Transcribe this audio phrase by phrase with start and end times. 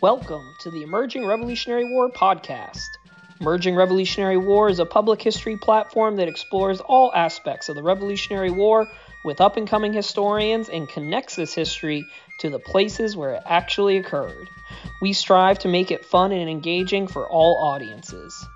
[0.00, 2.98] Welcome to the Emerging Revolutionary War podcast.
[3.40, 8.52] Emerging Revolutionary War is a public history platform that explores all aspects of the Revolutionary
[8.52, 8.88] War
[9.24, 12.06] with up and coming historians and connects this history
[12.38, 14.48] to the places where it actually occurred.
[15.02, 18.46] We strive to make it fun and engaging for all audiences.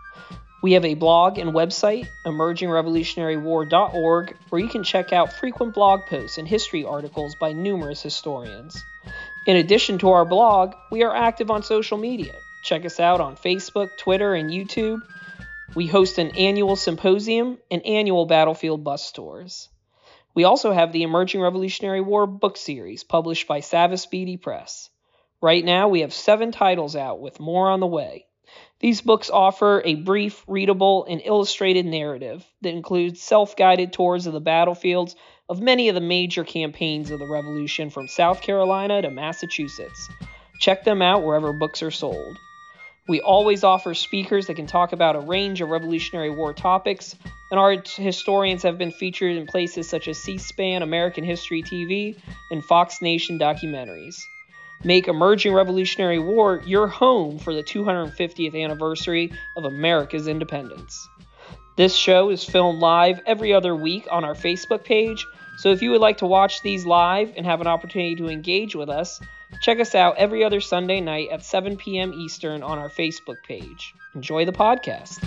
[0.62, 6.38] We have a blog and website, emergingrevolutionarywar.org, where you can check out frequent blog posts
[6.38, 8.84] and history articles by numerous historians.
[9.44, 12.32] In addition to our blog, we are active on social media.
[12.62, 15.00] Check us out on Facebook, Twitter, and YouTube.
[15.74, 19.68] We host an annual symposium and annual battlefield bus tours.
[20.32, 24.90] We also have the Emerging Revolutionary War book series published by Savas Beatie Press.
[25.40, 28.26] Right now, we have seven titles out with more on the way.
[28.78, 34.34] These books offer a brief, readable, and illustrated narrative that includes self guided tours of
[34.34, 35.16] the battlefields
[35.52, 40.08] of many of the major campaigns of the Revolution from South Carolina to Massachusetts.
[40.58, 42.38] Check them out wherever books are sold.
[43.06, 47.14] We always offer speakers that can talk about a range of Revolutionary War topics,
[47.50, 52.18] and our historians have been featured in places such as C SPAN, American History TV,
[52.50, 54.16] and Fox Nation documentaries.
[54.84, 61.06] Make Emerging Revolutionary War your home for the 250th anniversary of America's independence.
[61.76, 65.26] This show is filmed live every other week on our Facebook page,
[65.58, 68.74] so if you would like to watch these live and have an opportunity to engage
[68.74, 69.20] with us,
[69.60, 72.12] check us out every other Sunday night at 7 p.m.
[72.14, 73.92] Eastern on our Facebook page.
[74.14, 75.22] Enjoy the podcast.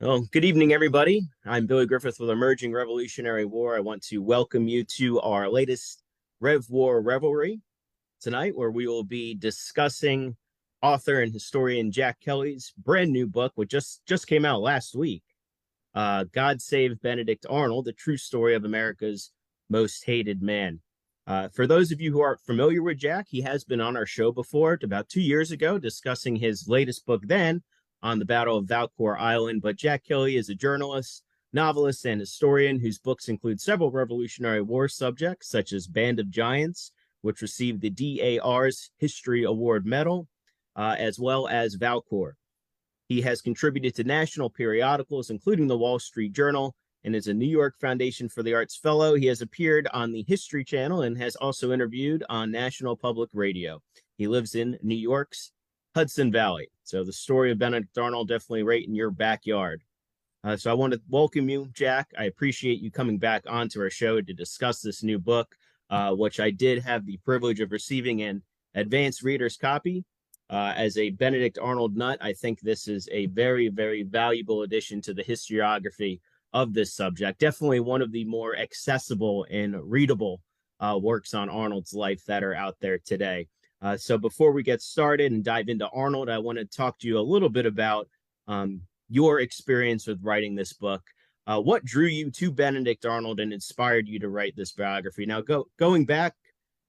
[0.00, 1.28] Well, good evening, everybody.
[1.44, 3.76] I'm Billy Griffith with Emerging Revolutionary War.
[3.76, 6.02] I want to welcome you to our latest
[6.40, 7.60] Rev War Revelry
[8.20, 10.36] tonight, where we will be discussing
[10.82, 15.24] author and historian Jack Kelly's brand new book, which just just came out last week.
[15.98, 19.32] Uh, God Save Benedict Arnold: The True Story of America's
[19.68, 20.78] Most Hated Man.
[21.26, 24.06] Uh, for those of you who aren't familiar with Jack, he has been on our
[24.06, 27.64] show before about two years ago discussing his latest book then
[28.00, 29.60] on the Battle of Valcour Island.
[29.60, 34.86] But Jack Kelly is a journalist novelist and historian whose books include several Revolutionary War
[34.86, 36.92] subjects, such as Band of Giants,
[37.22, 40.28] which received the DAR's History Award Medal,
[40.76, 42.34] uh, as well as Valcour.
[43.08, 46.74] He has contributed to national periodicals, including the Wall Street Journal,
[47.04, 49.14] and is a New York Foundation for the Arts Fellow.
[49.14, 53.80] He has appeared on the History Channel and has also interviewed on National Public Radio.
[54.18, 55.52] He lives in New York's
[55.94, 56.68] Hudson Valley.
[56.84, 59.82] So the story of Benedict Arnold definitely right in your backyard.
[60.44, 62.08] Uh, so I want to welcome you, Jack.
[62.18, 65.56] I appreciate you coming back onto our show to discuss this new book,
[65.90, 68.42] uh, which I did have the privilege of receiving an
[68.74, 70.04] advanced reader's copy.
[70.50, 75.00] Uh, as a Benedict Arnold nut, I think this is a very, very valuable addition
[75.02, 76.20] to the historiography
[76.52, 77.38] of this subject.
[77.38, 80.40] Definitely one of the more accessible and readable
[80.80, 83.46] uh, works on Arnold's life that are out there today.
[83.82, 87.06] Uh, so before we get started and dive into Arnold, I want to talk to
[87.06, 88.08] you a little bit about
[88.46, 91.02] um, your experience with writing this book.
[91.46, 95.26] Uh, what drew you to Benedict Arnold and inspired you to write this biography?
[95.26, 96.34] Now, go going back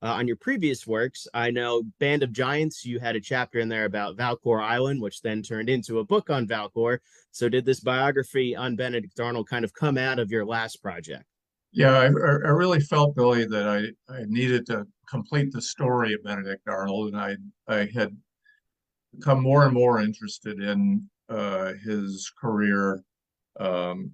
[0.02, 2.84] uh, on your previous works, I know Band of Giants.
[2.86, 6.30] You had a chapter in there about Valcour Island, which then turned into a book
[6.30, 6.98] on Valcour.
[7.32, 11.24] So, did this biography on Benedict Arnold kind of come out of your last project?
[11.72, 16.24] Yeah, I, I really felt Billy that I, I needed to complete the story of
[16.24, 17.36] Benedict Arnold, and I
[17.68, 18.16] I had
[19.14, 23.02] become more and more interested in uh, his career,
[23.58, 24.12] um,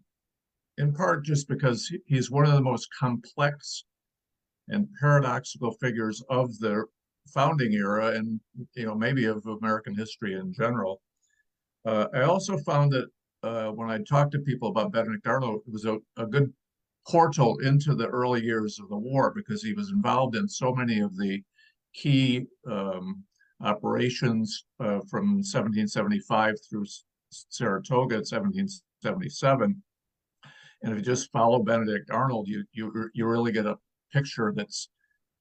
[0.78, 3.84] in part just because he's one of the most complex
[4.68, 6.84] and paradoxical figures of the
[7.32, 8.40] founding era and
[8.74, 11.00] you know maybe of American history in general.
[11.84, 13.06] Uh, I also found that
[13.42, 16.52] uh, when I talked to people about Benedict Arnold, it was a, a, good
[17.06, 20.98] portal into the early years of the war because he was involved in so many
[20.98, 21.40] of the
[21.94, 23.22] key um,
[23.62, 26.84] operations uh, from 1775 through
[27.30, 29.82] Saratoga in 1777.
[30.82, 33.76] And if you just follow Benedict Arnold, you you you really get a
[34.16, 34.88] picture that's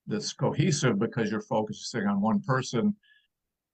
[0.07, 2.95] that's cohesive because you're focusing on one person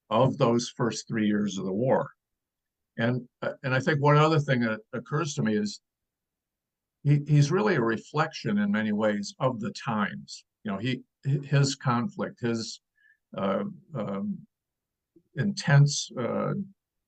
[0.09, 2.11] of those first three years of the war.
[2.97, 3.27] And
[3.63, 5.81] and I think one other thing that occurs to me is
[7.03, 10.43] he, he's really a reflection in many ways of the times.
[10.63, 12.81] You know, he his conflict, his
[13.37, 13.63] uh,
[13.95, 14.37] um,
[15.35, 16.53] intense uh,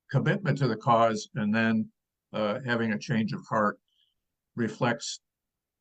[0.10, 1.88] commitment to the cause, and then
[2.34, 3.78] uh, having a change of heart
[4.56, 5.19] reflects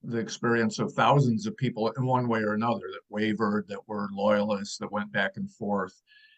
[0.05, 4.09] the experience of thousands of people in one way or another that wavered, that were
[4.13, 5.95] loyalists, that went back and forth,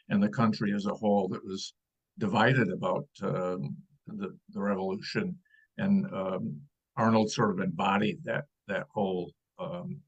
[0.09, 1.75] and the country as a whole that was
[2.19, 3.77] divided about um,
[4.07, 5.37] the, the revolution.
[5.79, 6.61] And um,
[6.97, 10.01] Arnold sort of embodied that that whole um,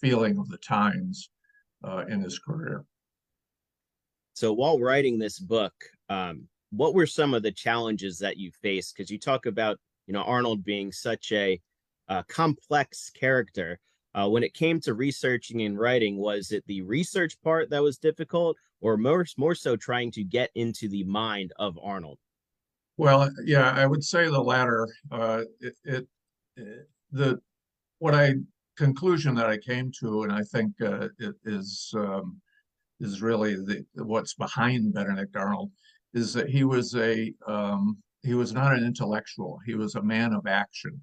[0.00, 1.30] feeling of the times
[1.84, 2.84] uh, in his career.
[4.34, 5.74] So while writing this book,
[6.08, 8.94] um, what were some of the challenges that you faced?
[8.94, 11.60] Because you talk about, you know, Arnold being such a,
[12.12, 13.78] a complex character.
[14.14, 17.96] Uh, when it came to researching and writing, was it the research part that was
[17.96, 22.18] difficult, or more more so trying to get into the mind of Arnold?
[22.98, 24.86] Well, yeah, I would say the latter.
[25.10, 26.06] Uh, it, it,
[26.56, 27.40] it, the
[28.00, 28.34] what I
[28.76, 32.38] conclusion that I came to, and I think uh, it is um,
[33.00, 35.70] is really the what's behind Benedict Arnold,
[36.12, 39.58] is that he was a um, he was not an intellectual.
[39.64, 41.00] He was a man of action,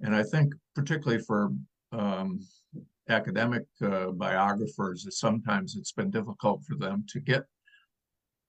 [0.00, 1.52] and I think particularly for
[1.92, 2.40] um,
[3.08, 7.44] academic uh, biographers, sometimes it's been difficult for them to get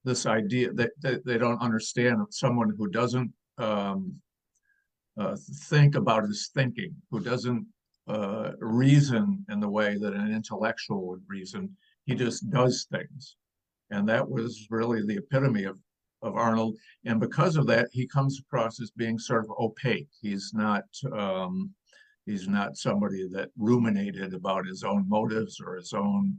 [0.04, 4.14] this idea that, that they don't understand someone who doesn't um,
[5.20, 5.36] uh,
[5.70, 7.66] think about his thinking, who doesn't
[8.08, 11.76] uh, reason in the way that an intellectual would reason.
[12.06, 13.36] He just does things.
[13.90, 15.78] And that was really the epitome of,
[16.22, 16.78] of Arnold.
[17.06, 20.10] And because of that, he comes across as being sort of opaque.
[20.22, 20.84] He's not
[21.14, 21.72] um,
[22.26, 26.38] he's not somebody that ruminated about his own motives or his own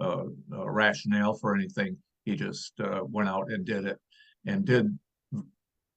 [0.00, 1.96] uh, uh, rationale for anything.
[2.24, 3.98] He just uh, went out and did it
[4.46, 4.98] and did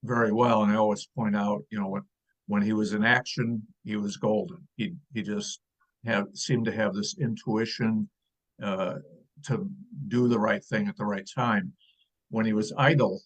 [0.03, 0.63] very well.
[0.63, 2.03] And I always point out, you know, when,
[2.47, 4.67] when he was in action, he was golden.
[4.75, 5.59] He he just
[6.05, 8.09] have seemed to have this intuition
[8.61, 8.95] uh,
[9.45, 9.69] to
[10.07, 11.73] do the right thing at the right time.
[12.31, 13.21] When he was idle,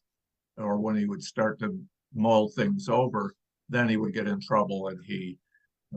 [0.58, 1.80] or when he would start to
[2.14, 3.34] mull things over,
[3.70, 5.38] then he would get in trouble, and he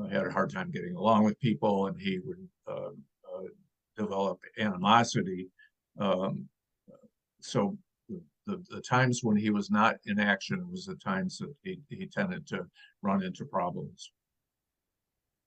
[0.00, 2.90] uh, had a hard time getting along with people, and he would uh,
[3.34, 3.48] uh
[3.96, 5.48] develop animosity.
[5.98, 6.48] Um,
[7.40, 7.76] so
[8.46, 12.06] the, the times when he was not in action was the times that he, he
[12.06, 12.66] tended to
[13.02, 14.10] run into problems.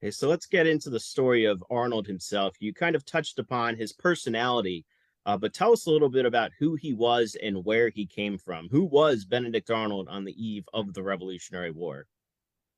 [0.02, 2.56] Okay, so let's get into the story of Arnold himself.
[2.60, 4.86] You kind of touched upon his personality,
[5.26, 8.38] uh, but tell us a little bit about who he was and where he came
[8.38, 8.68] from.
[8.70, 12.08] Who was Benedict Arnold on the eve of the Revolutionary War?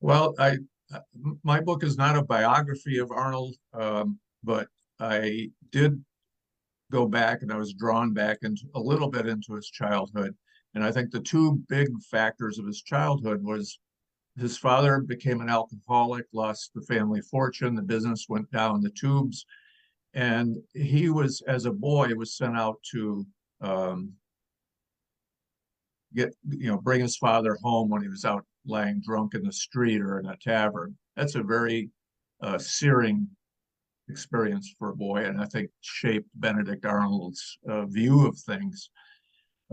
[0.01, 0.57] Well, I
[1.43, 4.67] my book is not a biography of Arnold, um, but
[4.99, 6.03] I did
[6.91, 10.35] go back and I was drawn back into a little bit into his childhood.
[10.75, 13.79] And I think the two big factors of his childhood was
[14.37, 19.45] his father became an alcoholic, lost the family fortune, the business went down the tubes.
[20.13, 23.25] And he was, as a boy, was sent out to
[23.61, 24.13] um,
[26.13, 29.51] get, you know, bring his father home when he was out lying drunk in the
[29.51, 30.95] street or in a tavern.
[31.15, 31.89] That's a very
[32.41, 33.27] uh, searing
[34.09, 38.89] experience for a boy, and I think shaped Benedict Arnold's uh, view of things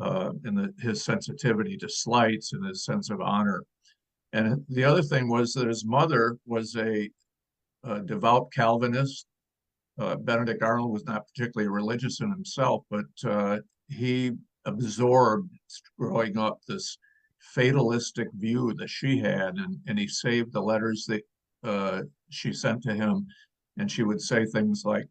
[0.01, 3.65] uh, and the, his sensitivity to slights and his sense of honor.
[4.33, 7.11] And the other thing was that his mother was a,
[7.85, 9.27] a devout Calvinist.
[10.01, 13.59] Uh, Benedict Arnold was not particularly religious in himself, but uh,
[13.89, 14.33] he
[14.65, 15.51] absorbed
[15.99, 16.97] growing up this
[17.55, 21.23] fatalistic view that she had, and, and he saved the letters that
[21.65, 23.27] uh, she sent to him
[23.81, 25.09] and she would say things like,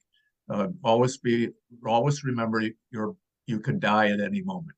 [0.83, 1.49] "Always be,
[1.85, 2.61] always remember
[2.91, 3.15] your
[3.47, 4.77] you could die at any moment.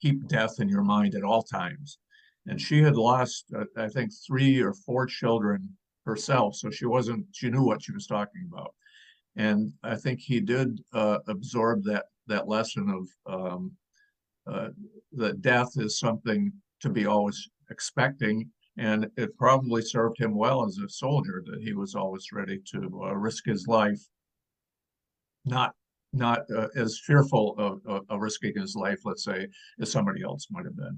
[0.00, 1.98] Keep death in your mind at all times."
[2.46, 7.26] And she had lost, uh, I think, three or four children herself, so she wasn't.
[7.32, 8.74] She knew what she was talking about,
[9.36, 13.72] and I think he did uh, absorb that that lesson of um,
[14.46, 14.68] uh,
[15.12, 20.78] that death is something to be always expecting and it probably served him well as
[20.78, 24.00] a soldier that he was always ready to uh, risk his life,
[25.44, 25.74] not
[26.12, 29.48] not uh, as fearful of, of, risking his life, let's say,
[29.80, 30.96] as somebody else might have been.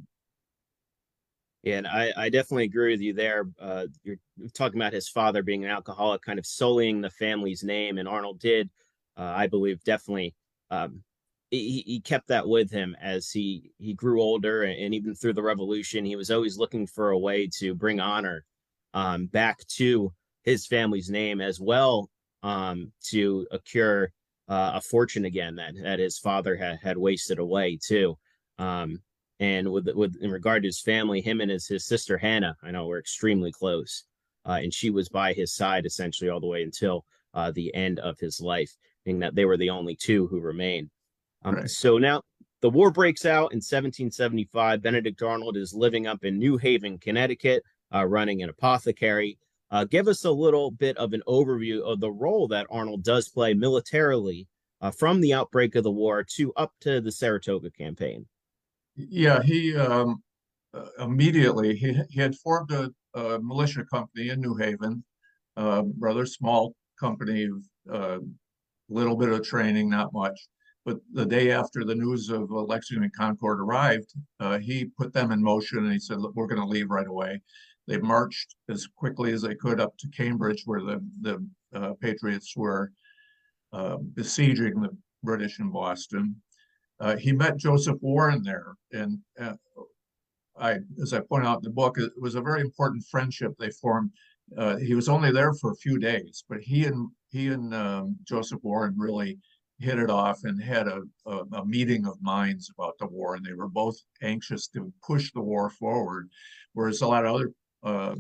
[1.67, 3.49] And I, I definitely agree with you there.
[3.61, 4.17] Uh, you're
[4.55, 8.39] talking about his father being an alcoholic, kind of sullying the family's name, and Arnold
[8.39, 8.71] did,
[9.19, 10.35] uh, I believe, definitely
[10.71, 11.03] um,
[11.51, 15.43] he, he kept that with him as he he grew older and even through the
[15.43, 18.45] revolution he was always looking for a way to bring honor
[18.95, 22.11] um, back to his family's name as well
[22.43, 24.09] um, to accrue
[24.49, 28.17] uh, a fortune again that that his father had had wasted away too
[28.59, 29.01] um,
[29.41, 32.71] and with with in regard to his family him and his his sister hannah i
[32.71, 34.05] know were extremely close
[34.47, 37.99] uh, and she was by his side essentially all the way until uh, the end
[37.99, 40.91] of his life being that they were the only two who remained
[41.45, 41.71] um, right.
[41.71, 42.23] So now
[42.63, 44.83] the war breaks out in 1775.
[44.83, 47.63] Benedict Arnold is living up in New Haven, Connecticut,
[47.95, 49.39] uh, running an apothecary.
[49.71, 53.29] Uh, give us a little bit of an overview of the role that Arnold does
[53.29, 54.49] play militarily
[54.81, 58.27] uh, from the outbreak of the war to up to the Saratoga campaign.
[58.97, 60.23] Yeah, he um,
[60.75, 65.05] uh, immediately he, he had formed a, a militia company in New Haven,
[65.57, 67.49] a rather small company,
[67.91, 68.19] a uh,
[68.89, 70.39] little bit of training, not much
[70.87, 75.13] but the day after the news of uh, Lexington and Concord arrived, uh, he put
[75.13, 77.43] them in motion and he said, Look, we're going to leave right away.
[77.89, 82.55] They marched as quickly as they could up to Cambridge, where the, the uh, Patriots
[82.57, 82.93] were
[83.73, 86.41] uh, besieging the British in Boston.
[86.99, 89.55] Uh, he met Joseph Warren there, and uh,
[90.59, 93.71] I, as I point out in the book, it was a very important friendship they
[93.71, 94.11] formed.
[94.81, 98.61] he was only there for a few days, but he and he and um, Joseph
[98.63, 99.39] Warren really
[99.79, 103.45] hit it off and had a, a, a, meeting of minds about the war, and
[103.45, 106.29] they were both anxious to push the war forward.
[106.73, 108.15] Whereas a lot of other uh,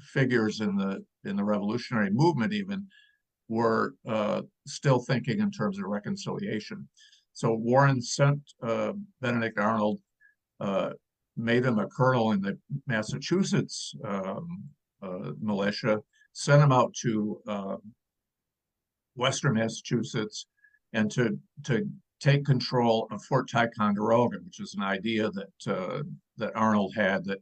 [0.00, 2.86] figures in the in the revolutionary movement even
[3.48, 6.86] were uh, still thinking in terms of reconciliation.
[7.38, 10.00] So Warren sent uh, Benedict Arnold,
[10.58, 10.94] uh,
[11.36, 14.64] made him a colonel in the Massachusetts um,
[15.00, 16.02] uh, militia,
[16.32, 17.76] sent him out to uh,
[19.14, 20.46] Western Massachusetts
[20.92, 26.02] and to to take control of Fort Ticonderoga, which is an idea that uh,
[26.38, 27.38] that Arnold had that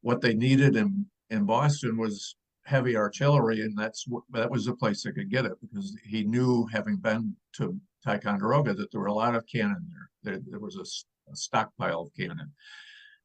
[0.00, 5.04] what they needed in in Boston was heavy artillery, and that's that was the place
[5.04, 9.14] they could get it because he knew, having been to Ticonderoga, that there were a
[9.14, 10.34] lot of cannon there.
[10.34, 12.52] There, there was a, a stockpile of cannon,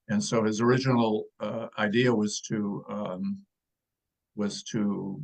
[0.10, 3.40] and so his original uh, idea was to um,
[4.36, 5.22] was to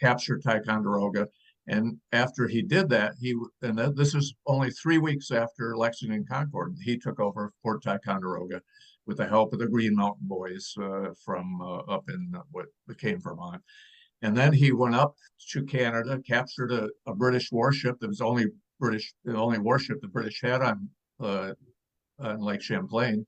[0.00, 1.28] capture Ticonderoga
[1.68, 6.76] and after he did that, he and this is only three weeks after Lexington Concord,
[6.82, 8.62] he took over Fort Ticonderoga
[9.06, 13.20] with the help of the Green Mountain Boys uh, from uh, up in what became
[13.20, 13.62] Vermont.
[14.22, 15.14] And then he went up
[15.50, 18.46] to Canada, captured a, a British warship that was only
[18.80, 20.88] British, the only warship the British had on,
[21.20, 21.52] uh,
[22.18, 23.26] on Lake Champlain,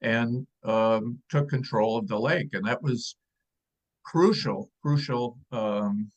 [0.00, 2.48] and um, took control of the lake.
[2.52, 3.16] And that was
[4.04, 6.10] crucial, crucial um,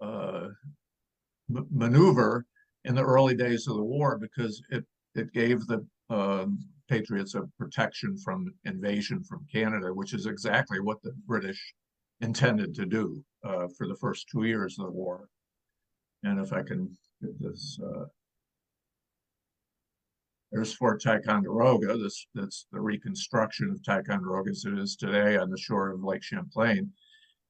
[0.00, 0.48] uh,
[1.48, 2.44] maneuver
[2.84, 7.42] in the early days of the war because it it gave the um, Patriots a
[7.58, 11.74] protection from invasion from Canada, which is exactly what the British
[12.20, 15.28] intended to do uh, for the first two years of the war.
[16.24, 18.04] And if I can get this, uh,
[20.50, 21.96] there's Fort Ticonderoga.
[21.98, 26.22] This that's the reconstruction of Ticonderoga as it is today on the shore of Lake
[26.22, 26.90] Champlain.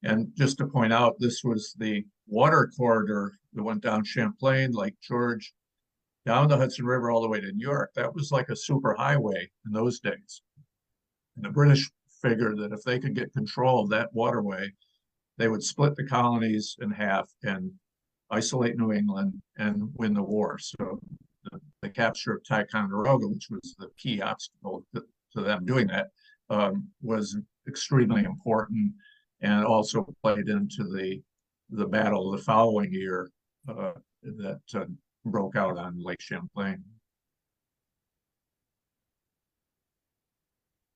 [0.03, 4.95] And just to point out, this was the water corridor that went down Champlain, Lake
[5.01, 5.53] George,
[6.25, 7.91] down the Hudson River all the way to New York.
[7.95, 10.41] That was like a super highway in those days.
[11.35, 11.89] And the British
[12.21, 14.71] figured that if they could get control of that waterway,
[15.37, 17.71] they would split the colonies in half and
[18.29, 20.57] isolate New England and win the war.
[20.59, 20.99] So
[21.51, 26.09] the, the capture of Ticonderoga, which was the key obstacle to, to them doing that,
[26.49, 28.91] um, was extremely important
[29.41, 31.21] and also played into the
[31.71, 33.29] the battle the following year
[33.67, 33.91] uh,
[34.23, 34.85] that uh,
[35.23, 36.83] broke out on Lake Champlain.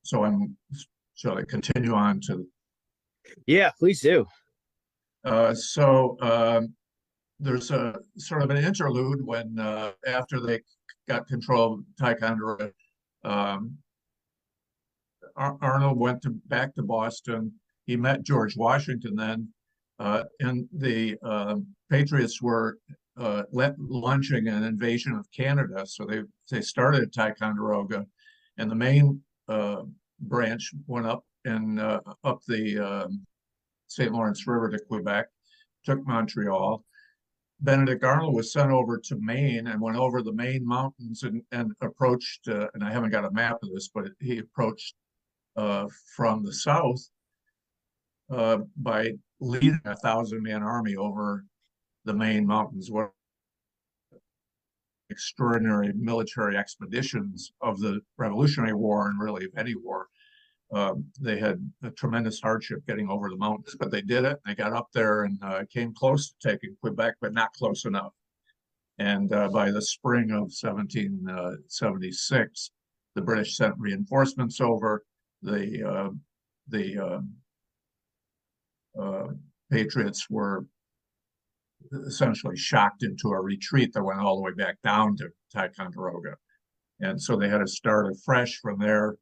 [0.03, 0.58] So I'm
[1.24, 2.46] shall I continue on to?
[3.48, 4.25] Yeah, please do.
[5.24, 6.74] Uh, so um,
[7.39, 10.62] there's a sort of an interlude when uh, after they
[11.08, 12.72] got control of Ticonderoga,
[13.24, 13.77] um,
[15.36, 17.53] Ar Arnold went to, back to Boston
[17.86, 19.50] he met George Washington then,
[20.00, 21.56] uh, and the uh,
[21.89, 22.77] Patriots were
[23.18, 25.86] uh, let, launching an invasion of Canada.
[25.86, 28.06] So they they started at Ticonderoga,
[28.58, 29.84] and the main uh,
[30.27, 33.25] branch went up and uh, up the um,
[33.88, 34.12] St.
[34.12, 35.27] Lawrence River to Quebec,
[35.86, 36.84] took Montreal.
[37.60, 41.72] Benedict Arnold was sent over to Maine and went over the Maine mountains and, and
[41.82, 44.96] approached, uh, and I haven't got a map of this, but he approached
[45.56, 47.01] uh, from the south
[48.32, 51.46] uh, by leading a thousand man army over
[52.06, 52.92] the Maine mountains.
[52.92, 53.12] What
[55.10, 60.07] extraordinary military expeditions of the Revolutionary War and really of any war.
[60.74, 64.39] Um, they had a tremendous hardship getting over the mountains, but they did it.
[64.45, 68.13] They got up there and uh, came close to taking Quebec, but not close enough.
[68.98, 72.74] And uh, by the spring of 1776, uh,
[73.15, 75.03] the British sent reinforcements over.
[75.41, 76.10] The uh,
[76.69, 77.33] the um,
[79.00, 79.27] uh,
[79.72, 80.65] Patriots were
[82.08, 86.36] essentially shocked into a retreat that went all the way back down to Ticonderoga.
[87.00, 89.18] And so they had to start afresh from there.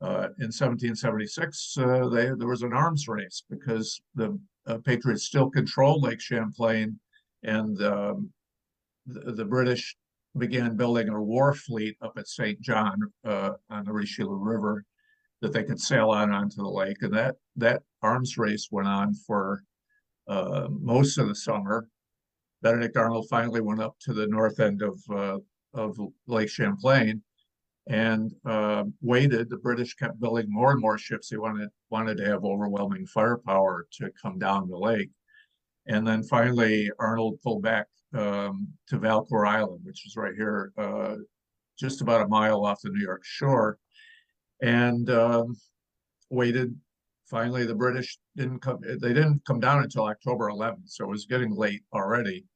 [0.00, 5.50] Uh, in 1776, uh, they, there was an arms race because the uh, Patriots still
[5.50, 7.00] controlled Lake Champlain,
[7.42, 8.30] and um,
[9.06, 9.96] the, the, British
[10.36, 12.60] began building a war fleet up at St.
[12.60, 14.84] John uh, on the Richelieu River
[15.40, 17.02] that they could sail out onto the lake.
[17.02, 19.64] And that that arms race went on for
[20.28, 21.88] uh, most of the summer.
[22.60, 25.38] Benedict Arnold finally went up to the north end of uh,
[25.74, 27.22] of Lake Champlain
[27.88, 29.48] and uh, waited.
[29.48, 31.28] The British kept building more and more ships.
[31.28, 35.10] They wanted wanted to have overwhelming firepower to come down the lake,
[35.86, 41.16] and then finally Arnold pulled back um, to Valcour Island, which is right here, uh,
[41.78, 43.78] just about a mile off the New York shore,
[44.62, 45.56] and um,
[46.30, 46.74] waited.
[47.30, 48.80] Finally, the British didn't come.
[48.80, 52.46] They didn't come down until October 11th, so it was getting late already.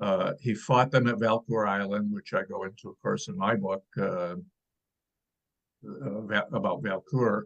[0.00, 3.54] Uh, he fought them at Valcour Island, which I go into, of course, in my
[3.54, 4.34] book uh,
[5.86, 7.42] uh about Valcour.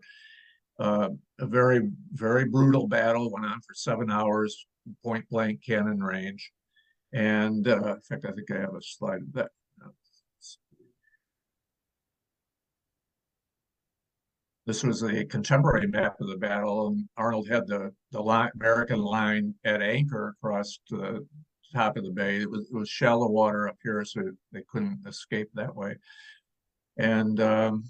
[0.79, 4.67] Uh, a very, very brutal battle went on for seven hours,
[5.05, 6.51] point blank cannon range.
[7.13, 9.51] And uh, in fact, I think I have a slide of that.
[14.71, 19.01] This was a contemporary map of the battle, and Arnold had the the line, American
[19.01, 21.27] line at anchor across the
[21.75, 22.37] top of the bay.
[22.37, 25.97] It was, it was shallow water up here, so they couldn't escape that way.
[26.99, 27.83] And um,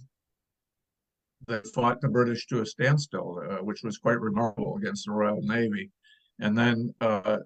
[1.48, 5.42] they fought the British to a standstill, uh, which was quite remarkable against the Royal
[5.42, 5.90] Navy.
[6.38, 7.40] And then uh,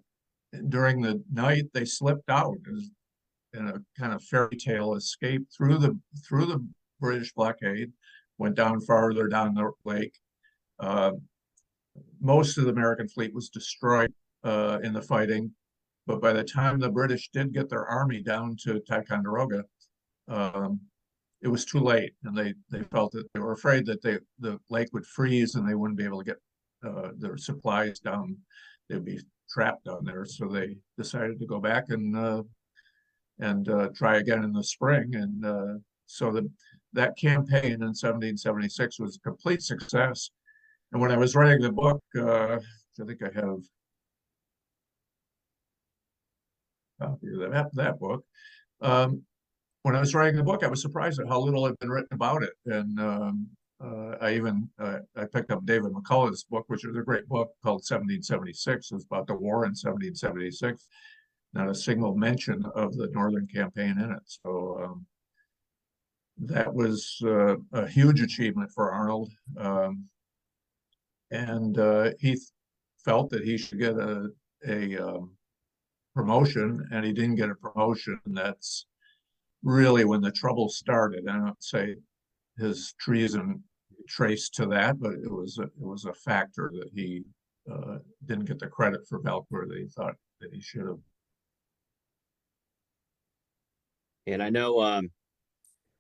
[0.69, 2.55] during the night, they slipped out
[3.53, 6.65] in a kind of fairy tale escape through the through the
[7.01, 7.91] British blockade,
[8.39, 10.15] went down farther down the lake.
[10.81, 11.13] Uh,
[12.21, 14.13] most of the American fleet was destroyed
[14.43, 15.51] uh, in the fighting,
[16.07, 19.65] but by the time the British did get their army down to Ticonderoga,
[20.29, 20.81] um,
[21.43, 24.59] it was too late, and they they felt that they were afraid that they the
[24.71, 26.41] lake would freeze and they wouldn't be able to get
[26.87, 28.37] uh, their supplies down.
[28.89, 32.43] They'd be trapped down there, so they decided to go back and uh,
[33.39, 35.15] and uh, try again in the spring.
[35.15, 35.75] And uh,
[36.07, 36.51] so the
[36.95, 40.31] that campaign in 1776 was a complete success.
[40.93, 43.59] And when I was writing the book, uh, I think I have
[46.99, 48.25] that, that book.
[48.81, 49.23] Um,
[49.83, 52.15] when I was writing the book, I was surprised at how little had been written
[52.15, 52.53] about it.
[52.67, 53.49] And um,
[53.83, 57.51] uh, I even uh, I picked up David McCullough's book, which is a great book
[57.63, 58.93] called 1776.
[58.93, 60.87] It's about the war in 1776.
[61.53, 64.23] Not a single mention of the Northern Campaign in it.
[64.25, 65.07] So um,
[66.39, 69.33] that was uh, a huge achievement for Arnold.
[69.59, 70.05] Um,
[71.31, 72.39] and uh, he
[73.05, 74.29] felt that he should get a,
[74.69, 75.33] a um,
[76.15, 78.21] promotion, and he didn't get a promotion.
[78.27, 78.87] That's
[79.63, 81.29] really when the trouble started.
[81.29, 81.97] I don't say
[82.59, 83.63] his treason
[84.09, 87.25] traced to that, but it was a, it was a factor that he
[87.71, 90.99] uh, didn't get the credit for Valcour that he thought that he should have.
[94.27, 95.11] And I know um,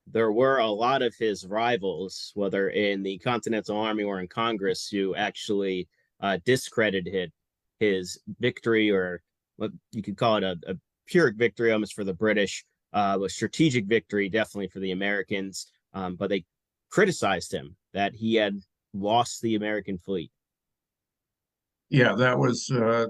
[0.06, 4.88] there were a lot of his rivals, whether in the Continental Army or in Congress,
[4.88, 5.88] who actually
[6.20, 7.32] uh, discredited
[7.80, 9.22] his victory, or
[9.56, 10.74] what you could call it a, a
[11.06, 15.66] Pyrrhic victory almost for the British, uh, a strategic victory definitely for the Americans.
[15.92, 16.44] Um, but they
[16.90, 18.58] criticized him that he had
[18.92, 20.30] lost the American fleet.
[21.90, 23.06] Yeah, that was uh,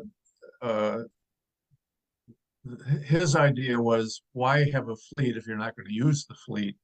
[0.60, 0.98] uh,
[3.04, 6.76] his idea was why have a fleet if you're not going to use the fleet?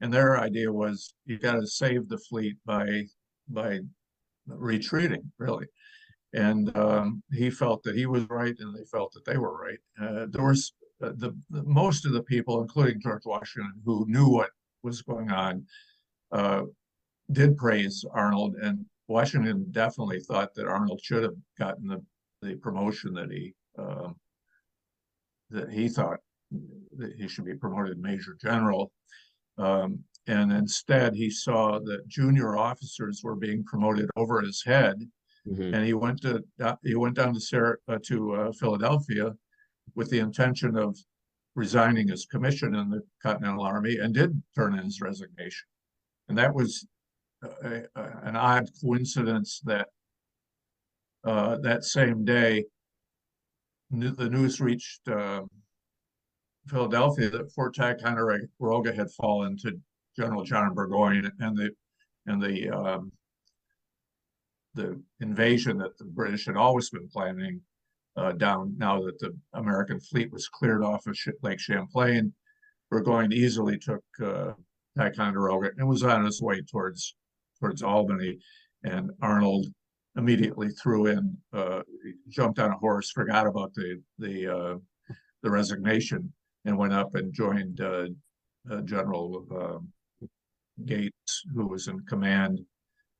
[0.00, 3.04] And their idea was you got to save the fleet by
[3.48, 3.80] by
[4.46, 5.66] retreating, really.
[6.32, 9.78] And um, he felt that he was right, and they felt that they were right.
[10.00, 10.72] Uh, there was
[11.02, 14.50] uh, the, the, most of the people, including George Washington, who knew what
[14.82, 15.64] was going on,
[16.32, 16.62] uh,
[17.32, 22.02] did praise Arnold, and Washington definitely thought that Arnold should have gotten the,
[22.42, 24.16] the promotion that he um,
[25.50, 26.18] that he thought
[26.96, 28.92] that he should be promoted major general.
[29.58, 34.96] Um, and instead, he saw that junior officers were being promoted over his head,
[35.46, 35.74] mm-hmm.
[35.74, 39.34] and he went to uh, he went down to Sarah, uh, to uh, Philadelphia
[39.94, 40.98] with the intention of
[41.54, 45.66] resigning his commission in the Continental Army, and did turn in his resignation.
[46.28, 46.86] And that was
[47.42, 49.88] a, a, an odd coincidence that
[51.24, 52.64] uh, that same day,
[54.00, 55.42] the news reached uh,
[56.68, 59.78] Philadelphia that Fort Ticonderoga had fallen to
[60.16, 61.70] General John Burgoyne, and the
[62.26, 63.12] and the um,
[64.74, 67.60] the invasion that the British had always been planning
[68.16, 68.74] uh, down.
[68.76, 72.32] Now that the American fleet was cleared off of Lake Champlain,
[72.90, 74.52] Burgoyne easily took uh,
[74.96, 77.14] Ticonderoga and was on his way towards
[77.60, 78.38] towards Albany,
[78.84, 79.66] and Arnold
[80.16, 81.82] immediately threw in, uh,
[82.28, 84.76] jumped on a horse, forgot about the the uh,
[85.42, 86.32] the resignation,
[86.64, 88.06] and went up and joined uh,
[88.84, 89.88] General um,
[90.84, 92.60] Gates, who was in command,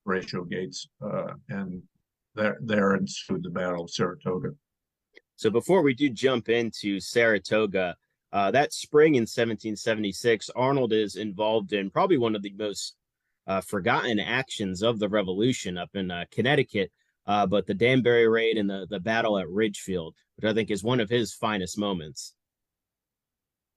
[0.05, 1.83] Horatio Gates, uh, and
[2.35, 4.51] there there ensued the Battle of Saratoga.
[5.37, 7.97] So before we do jump into Saratoga,
[8.33, 12.97] uh, that spring in 1776, Arnold is involved in probably one of the most
[13.47, 16.91] uh, forgotten actions of the Revolution up in uh, Connecticut,
[17.27, 20.83] uh, but the Danbury raid and the, the battle at Ridgefield, which I think is
[20.83, 22.35] one of his finest moments.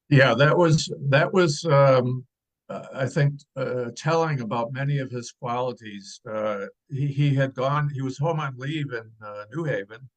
[0.09, 2.25] Yeah, that was that was um,
[2.69, 6.19] I think uh, telling about many of his qualities.
[6.27, 7.89] Uh, he he had gone.
[7.93, 9.11] He was home on leave in
[9.53, 10.09] New Haven,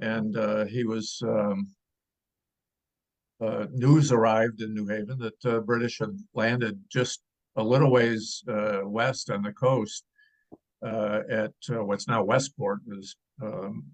[0.00, 1.20] and he was.
[1.26, 1.74] Um,
[3.42, 7.22] uh, news arrived in New Haven that uh, British had landed just
[7.56, 10.04] a little ways uh, west on the coast
[10.84, 13.84] uh, at uh, what's now Westport, was um,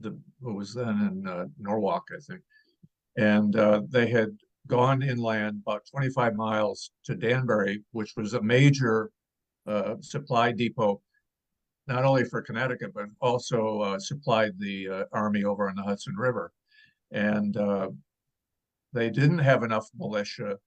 [0.00, 2.40] the what was then in Norwalk, I think,
[3.16, 3.54] and
[3.90, 4.36] they had
[4.68, 9.10] gone inland about 25 miles to Danbury, which was a major
[10.00, 11.00] supply depot
[11.86, 16.14] not only for Connecticut, but also uh, supplied the uh, army over on the Hudson
[16.16, 16.52] River.
[17.10, 17.88] And uh,
[18.92, 20.58] they didn't have enough militia.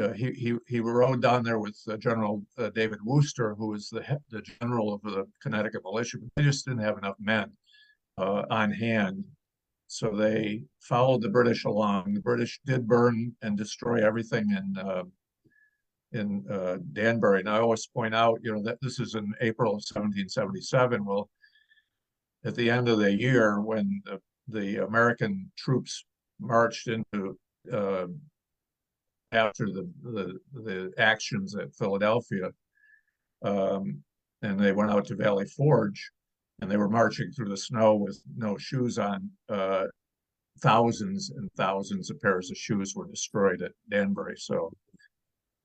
[0.00, 3.88] Uh, he, he, he rode down there with uh, General uh, David Wooster, who was
[3.88, 7.50] the, the general of the Connecticut militia, but they just didn't have enough men
[8.18, 9.24] uh, on hand.
[9.88, 12.14] So they followed the British along.
[12.14, 15.04] The British did burn and destroy everything in uh,
[16.12, 16.44] in
[16.92, 17.40] Danbury.
[17.40, 21.04] And I always point out, you know, that this is in April of 1777.
[21.04, 21.28] Well,
[22.44, 26.04] at the end of the year, when the, the American troops
[26.40, 27.36] marched into
[29.36, 32.50] after the, the, the actions at Philadelphia,
[33.44, 34.02] um,
[34.42, 36.10] and they went out to Valley Forge,
[36.60, 39.30] and they were marching through the snow with no shoes on.
[39.48, 39.84] Uh,
[40.60, 44.36] thousands and thousands of pairs of shoes were destroyed at Danbury.
[44.38, 44.72] So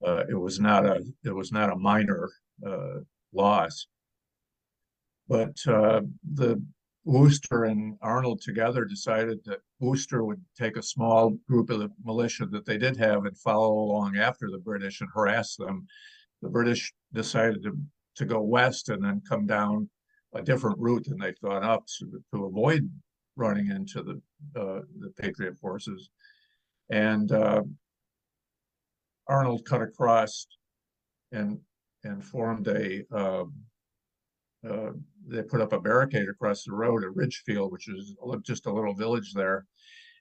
[0.05, 2.29] uh, it was not a it was not a minor
[2.65, 2.99] uh,
[3.33, 3.87] loss.
[5.27, 6.01] But uh,
[6.33, 6.61] the
[7.03, 12.45] Wooster and Arnold together decided that Wooster would take a small group of the militia
[12.47, 15.87] that they did have and follow along after the British and harass them.
[16.41, 17.77] The British decided to,
[18.17, 19.89] to go west and then come down
[20.33, 22.89] a different route than they'd gone up to, to avoid
[23.35, 24.21] running into the
[24.59, 26.09] uh, the Patriot forces.
[26.89, 27.63] And uh,
[29.27, 30.45] Arnold cut across
[31.31, 31.59] and
[32.03, 33.53] and formed a um,
[34.67, 34.91] uh,
[35.27, 38.93] they put up a barricade across the road at Ridgefield, which is just a little
[38.93, 39.65] village there.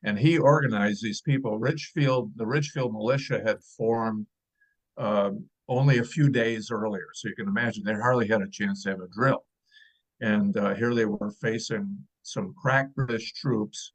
[0.02, 1.58] And he organized these people.
[1.58, 4.26] Ridgefield, the Ridgefield militia had formed
[4.96, 5.30] uh,
[5.68, 7.06] only a few days earlier.
[7.14, 9.44] So you can imagine they hardly had a chance to have a drill.
[10.20, 13.92] And uh, here they were facing some crack British troops,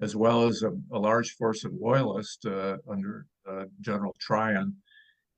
[0.00, 4.74] as well as a, a large force of loyalists uh, under uh, General Tryon.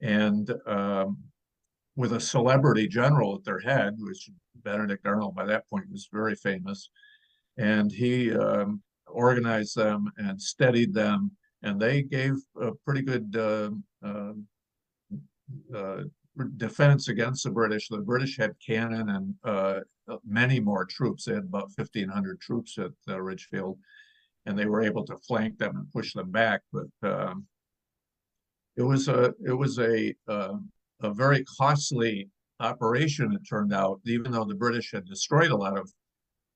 [0.01, 1.17] And um,
[1.99, 4.29] with a celebrity general at their head, which
[4.63, 6.89] Benedict Arnold by that point was very famous,
[7.57, 11.29] and he um, organized them and steadied them,
[11.61, 13.71] and they gave a pretty good uh,
[15.75, 16.03] uh,
[16.55, 17.89] defense against the British.
[17.89, 19.81] The British had cannon and uh,
[20.25, 21.25] many more troops.
[21.25, 23.77] They had about 1,500 troops at uh, Ridgefield,
[24.45, 26.61] and they were able to flank them and push them back.
[26.71, 27.45] But um,
[28.77, 30.15] it was a it was a
[31.01, 35.77] a very costly operation, it turned out, even though the British had destroyed a lot
[35.77, 35.91] of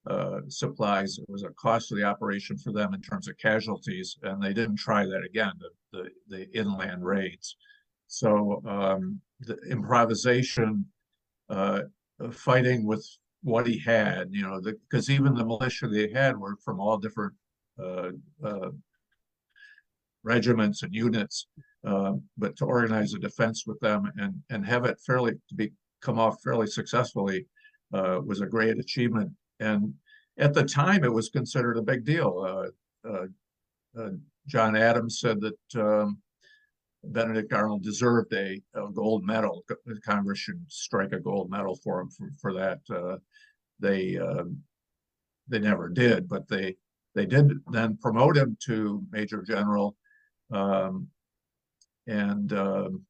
[0.05, 1.17] uh, supplies.
[1.17, 5.05] It was a costly operation for them in terms of casualties, and they didn't try
[5.05, 7.55] that again, the, the, the inland raids.
[8.07, 10.85] So um, the improvisation,
[11.49, 11.83] uh,
[12.31, 13.07] fighting with
[13.43, 17.33] what he had, you know, because even the militia they had were from all different
[17.81, 18.09] uh,
[18.43, 18.69] uh
[20.23, 21.47] regiments and units.
[21.85, 25.73] Um, but to organize a defense with them and and have it fairly to be
[26.01, 27.45] come off fairly successfully
[27.93, 29.31] uh, was a great achievement.
[29.59, 29.93] And
[30.37, 32.71] at the time, it was considered a big deal.
[33.05, 33.27] Uh, uh,
[33.99, 34.09] uh
[34.47, 36.17] John Adams said that um,
[37.03, 39.63] Benedict Arnold deserved a, a, gold medal.
[40.05, 42.79] Congress should strike a gold medal for him for, for that.
[42.89, 43.17] Uh,
[43.79, 44.57] they um,
[45.47, 46.75] they never did, but they
[47.15, 49.95] they did then promote him to major general.
[50.51, 51.07] Um,
[52.07, 53.05] and um,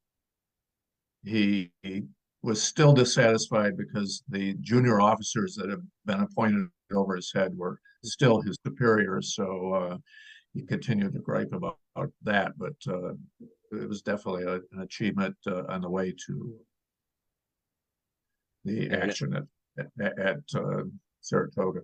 [1.24, 2.04] he, he,
[2.42, 7.78] was still dissatisfied because the junior officers that had been appointed over his head were
[8.04, 9.34] still his superiors.
[9.34, 9.96] So uh,
[10.52, 13.14] he continued to gripe about, about that, but uh,
[13.72, 16.54] it was definitely a, an achievement uh, on the way to
[18.66, 20.82] the action at, at, at uh,
[21.22, 21.80] Saratoga.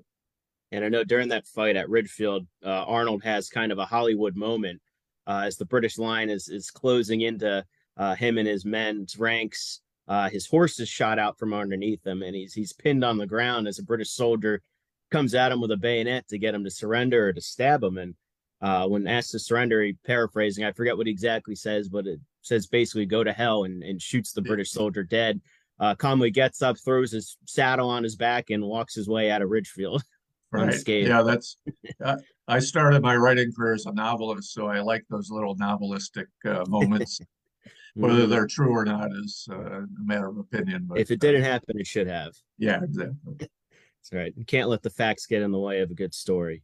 [0.73, 4.37] And I know during that fight at Ridgefield, uh, Arnold has kind of a Hollywood
[4.37, 4.81] moment
[5.27, 7.65] uh, as the British line is is closing into
[7.97, 9.81] uh, him and his men's ranks.
[10.09, 13.27] Uh, his horse is shot out from underneath him, and he's he's pinned on the
[13.27, 14.63] ground as a British soldier
[15.11, 17.99] comes at him with a bayonet to get him to surrender or to stab him.
[17.99, 18.15] And
[18.61, 22.21] uh, when asked to surrender, he paraphrasing, I forget what he exactly says, but it
[22.43, 25.41] says basically go to hell and, and shoots the British soldier dead.
[25.79, 29.43] Uh, Conway gets up, throws his saddle on his back, and walks his way out
[29.43, 30.03] of Ridgefield.
[30.53, 30.69] Right.
[30.69, 31.09] unscathed.
[31.09, 31.57] Yeah, that's.
[32.03, 32.17] Uh,
[32.49, 36.65] I started my writing career as a novelist, so I like those little novelistic uh,
[36.69, 37.21] moments.
[37.95, 40.87] Whether they're true or not is uh, a matter of opinion.
[40.89, 42.35] But if it didn't happen, it should have.
[42.59, 43.15] yeah, exactly.
[43.39, 44.33] That's right.
[44.37, 46.63] You can't let the facts get in the way of a good story.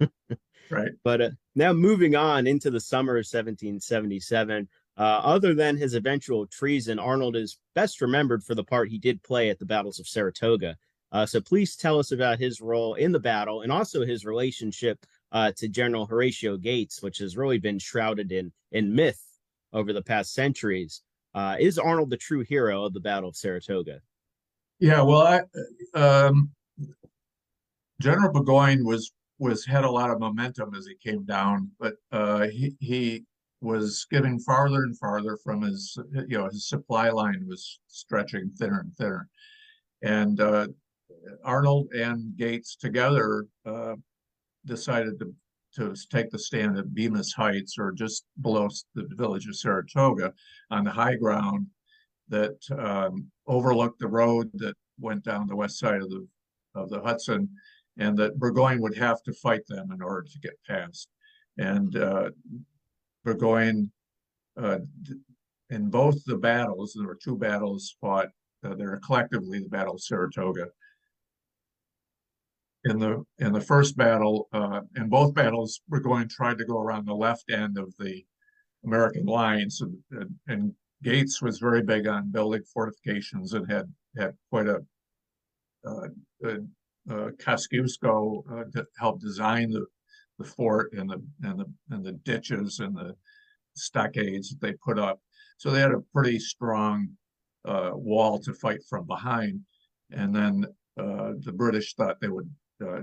[0.70, 0.92] Right.
[1.02, 6.46] But uh, now moving on into the summer of 1777, uh, other than his eventual
[6.46, 10.08] treason, Arnold is best remembered for the part he did play at the battles of
[10.08, 10.76] Saratoga.
[11.10, 15.04] Uh, so please tell us about his role in the battle and also his relationship
[15.32, 19.22] uh, to General Horatio Gates, which has really been shrouded in in myth
[19.72, 21.02] over the past centuries.
[21.34, 24.00] Uh, is Arnold the true hero of the Battle of Saratoga?
[24.80, 25.22] Yeah, well,
[25.94, 26.50] I um,
[28.00, 32.48] General Burgoyne was was had a lot of momentum as he came down, but uh,
[32.48, 33.24] he he
[33.60, 38.80] was getting farther and farther from his you know his supply line was stretching thinner
[38.80, 39.28] and thinner,
[40.02, 40.68] and uh,
[41.44, 43.94] Arnold and Gates together uh,
[44.66, 45.34] decided to
[45.74, 50.32] to take the stand at Bemis Heights or just below the village of Saratoga
[50.70, 51.66] on the high ground
[52.28, 56.26] that um, overlooked the road that went down the west side of the
[56.74, 57.48] of the Hudson,
[57.96, 61.08] and that Burgoyne would have to fight them in order to get past.
[61.58, 62.30] And uh,
[63.24, 63.90] Burgoyne,
[64.56, 64.78] uh,
[65.70, 68.28] in both the battles, there were two battles fought.
[68.64, 70.66] Uh, they're collectively the Battle of Saratoga.
[72.88, 77.06] In the in the first battle, uh, in both battles, Burgoyne tried to go around
[77.06, 78.24] the left end of the
[78.82, 80.72] American lines, and, and, and
[81.02, 84.78] Gates was very big on building fortifications and had had quite a
[85.86, 86.08] uh,
[87.10, 89.84] uh, Kosciuszko uh, that helped design the
[90.38, 93.14] the fort and the and the and the ditches and the
[93.74, 95.20] stockades that they put up.
[95.58, 97.08] So they had a pretty strong
[97.66, 99.60] uh, wall to fight from behind.
[100.10, 100.64] And then
[100.98, 102.50] uh, the British thought they would
[102.86, 103.02] uh,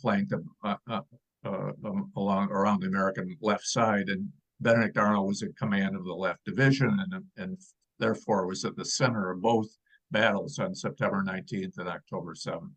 [0.00, 1.00] flank them uh, uh,
[1.44, 4.08] uh, um, along around the American left side.
[4.08, 4.28] And
[4.60, 7.58] Benedict Arnold was in command of the left division and, and
[7.98, 9.68] therefore was at the center of both
[10.10, 12.70] battles on September 19th and October 7th.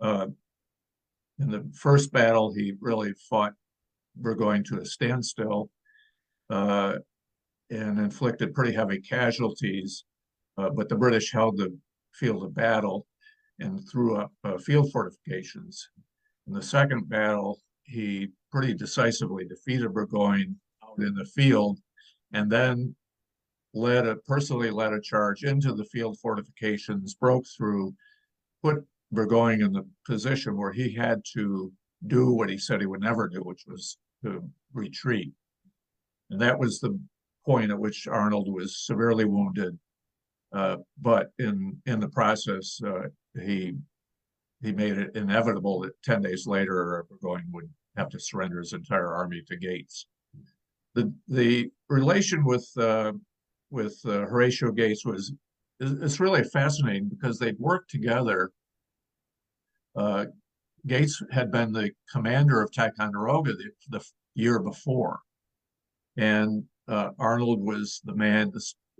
[0.00, 0.26] Uh,
[1.38, 3.52] in the first battle, he really fought
[4.16, 5.68] Burgoyne to a standstill
[6.48, 6.94] uh,
[7.70, 10.04] and inflicted pretty heavy casualties.
[10.56, 11.76] But the British held the
[12.14, 13.06] field of battle
[13.60, 15.88] and threw up uh, field fortifications.
[16.46, 21.78] In the second battle, he pretty decisively defeated Burgoyne out in the field
[22.32, 22.94] and then
[23.74, 27.94] led a personally led a charge into the field fortifications, broke through,
[28.62, 31.72] put Burgoyne in the position where he had to
[32.06, 34.42] do what he said he would never do, which was to
[34.72, 35.32] retreat.
[36.30, 36.98] And that was the
[37.44, 39.78] point at which Arnold was severely wounded.
[40.52, 43.08] Uh, but in in the process, uh,
[43.40, 43.74] he
[44.62, 49.12] he made it inevitable that 10 days later, Burgoyne would have to surrender his entire
[49.12, 50.06] army to Gates.
[50.94, 53.12] The the relation with uh,
[53.70, 55.32] with uh, Horatio Gates was
[55.78, 58.50] it's really fascinating because they'd worked together
[59.96, 60.26] uh,
[60.86, 65.20] Gates had been the commander of Ticonderoga the, the year before,
[66.16, 68.52] and uh, Arnold was the man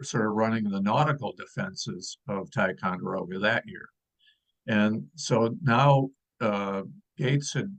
[0.02, 3.88] sort of running the nautical defenses of Ticonderoga that year.
[4.66, 6.82] And so now uh,
[7.16, 7.74] Gates had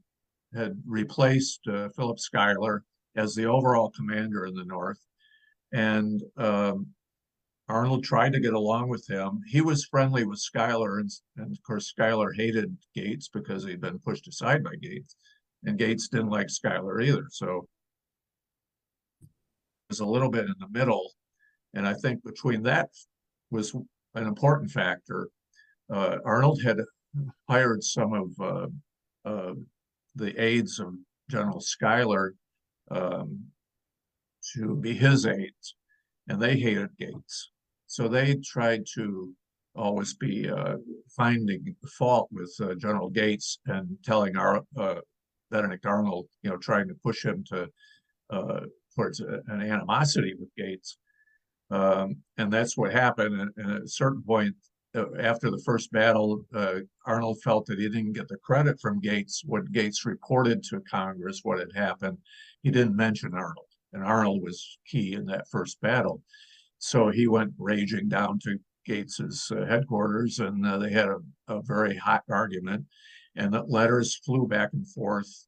[0.54, 2.84] had replaced uh, Philip Schuyler
[3.16, 5.00] as the overall commander in the North,
[5.74, 6.88] and um,
[7.68, 9.42] Arnold tried to get along with him.
[9.46, 14.00] He was friendly with Schuyler, and, and of course, Schuyler hated Gates because he'd been
[14.00, 15.18] pushed aside by Gates,
[15.66, 17.26] and Gates didn't like Schuyler either.
[17.30, 17.68] So
[19.22, 19.28] it
[19.90, 21.12] was a little bit in the middle,
[21.74, 22.90] and I think between that
[23.52, 23.74] was
[24.16, 25.30] an important factor.
[25.92, 26.78] Uh, Arnold had
[27.50, 28.68] hired some of uh,
[29.26, 29.54] uh,
[30.16, 30.94] the aides of
[31.30, 32.34] General Schuyler
[32.92, 33.46] um,
[34.56, 35.76] to be his aides,
[36.28, 37.52] and they hated Gates.
[37.88, 39.34] So they tried to
[39.76, 40.76] always be uh,
[41.16, 44.62] finding fault with uh, General Gates and telling our
[45.52, 47.70] Benedict Arnold, you know, trying to push him to
[48.30, 48.62] uh,
[48.96, 50.98] towards a, an animosity with Gates.
[51.70, 53.40] Um, and that's what happened.
[53.40, 54.56] And, and, at a certain point,
[55.20, 59.44] after the first battle, uh, Arnold felt that he didn't get the credit from Gates
[59.46, 62.18] when Gates reported to Congress what had happened.
[62.64, 66.22] He didn't mention Arnold, and Arnold was key in that first battle.
[66.80, 71.62] So he went raging down to Gates's uh, headquarters, and uh, they had a, a,
[71.62, 72.86] very hot argument.
[73.36, 75.48] and that letters flew back and forth,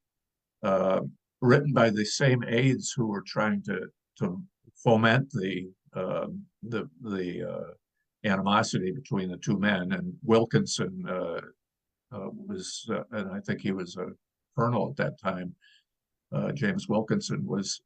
[0.63, 1.01] uh,
[1.41, 4.41] written by the same aides who were trying to to
[4.83, 6.27] foment the uh,
[6.63, 7.73] the the uh,
[8.23, 9.91] animosity between the two men.
[9.91, 11.41] And Wilkinson uh,
[12.12, 14.08] uh, was, uh, and I think he was a
[14.58, 15.55] colonel at that time.
[16.53, 17.82] James Wilkinson was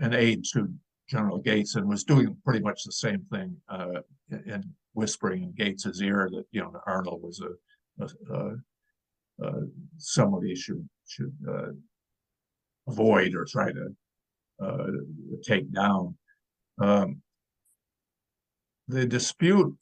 [0.00, 0.68] an aide to
[1.08, 3.56] General Gates and was doing pretty much the same thing
[4.30, 4.64] and
[4.96, 8.54] whispering in Gates's ear that you know Arnold was a, a,
[9.42, 9.52] a,
[9.98, 11.72] somebody should should uh,
[12.88, 13.94] avoid or try to
[14.62, 14.86] uh,
[15.44, 16.16] take down.
[16.78, 17.22] Um,
[18.88, 19.74] the dispute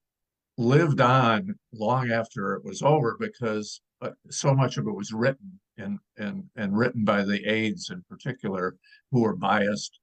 [0.57, 5.59] lived on long after it was over because uh, so much of it was written
[5.79, 8.77] and and and written by the aides in particular
[9.11, 9.99] who were biased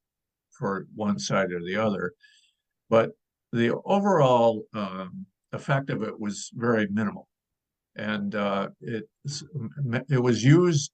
[0.50, 2.12] for one side or the other.
[2.90, 3.12] But
[3.52, 7.28] the overall um, effect of it was very minimal.
[7.96, 9.04] And uh, it
[10.08, 10.92] it was used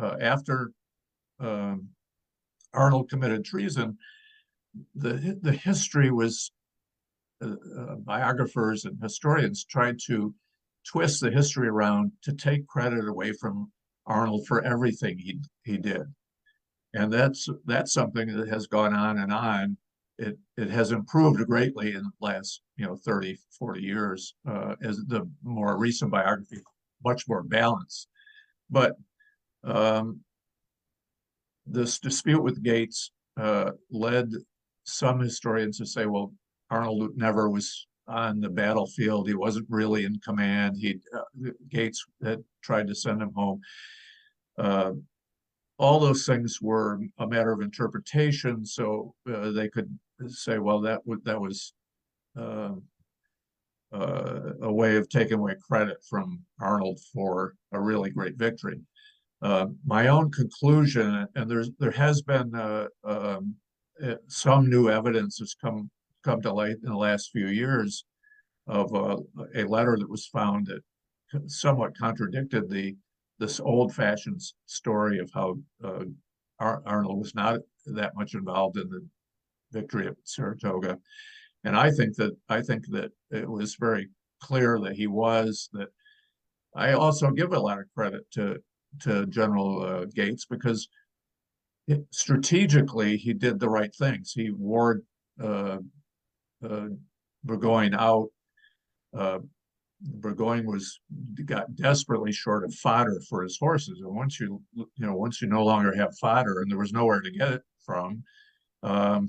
[0.00, 0.72] uh, after
[1.40, 1.88] um,
[2.72, 3.98] Arnold committed treason
[4.94, 6.52] the the history was
[7.42, 10.34] uh, uh, biographers and historians tried to
[10.86, 13.70] twist the history around to take credit away from
[14.06, 16.02] Arnold for everything he he did,
[16.94, 19.76] and that's that's something that has gone on and on.
[20.18, 24.98] It it has improved greatly in the last you know 30, 40 years uh, as
[25.06, 26.58] the more recent biography,
[27.04, 28.08] much more balanced.
[28.68, 28.96] But
[29.64, 30.20] um,
[31.66, 34.30] this dispute with Gates uh, led
[34.84, 36.32] some historians to say, well,
[36.70, 39.28] Arnold never was on the battlefield.
[39.28, 40.76] He wasn't really in command.
[40.76, 43.60] He uh, Gates had tried to send him home.
[44.58, 44.92] Uh,
[45.78, 51.00] all those things were a matter of interpretation, so uh, they could say, "Well, that
[51.24, 51.72] that was
[52.36, 52.82] um,
[53.92, 58.80] uh, a way of taking away credit from Arnold for a really great victory."
[59.40, 63.54] Uh, my own conclusion, and there's there has been uh, um,
[64.28, 65.90] some new evidence that's come
[66.24, 68.04] come to light in the last few years
[68.66, 69.16] of uh,
[69.54, 70.82] a letter that was found that
[71.50, 72.96] somewhat contradicted the
[73.38, 76.04] this old-fashioned story of how uh,
[76.58, 79.00] Ar Arnold was not that much involved in the
[79.72, 80.98] victory at Saratoga,
[81.64, 84.08] and I think that I think that it was very
[84.42, 85.70] clear that he was.
[85.72, 85.88] That
[86.74, 88.58] I also give a lot of credit to
[89.02, 90.88] to General uh, Gates because
[91.86, 94.32] it, strategically he did the right things.
[94.32, 95.00] He wore
[95.42, 95.78] uh,
[96.68, 96.88] uh,
[97.44, 98.28] Burgoyne out.
[99.16, 99.38] Uh,
[100.02, 100.98] Burgoyne was
[101.44, 105.48] got desperately short of fodder for his horses, and once you you know once you
[105.48, 108.22] no longer have fodder and there was nowhere to get it from,
[108.82, 109.28] um,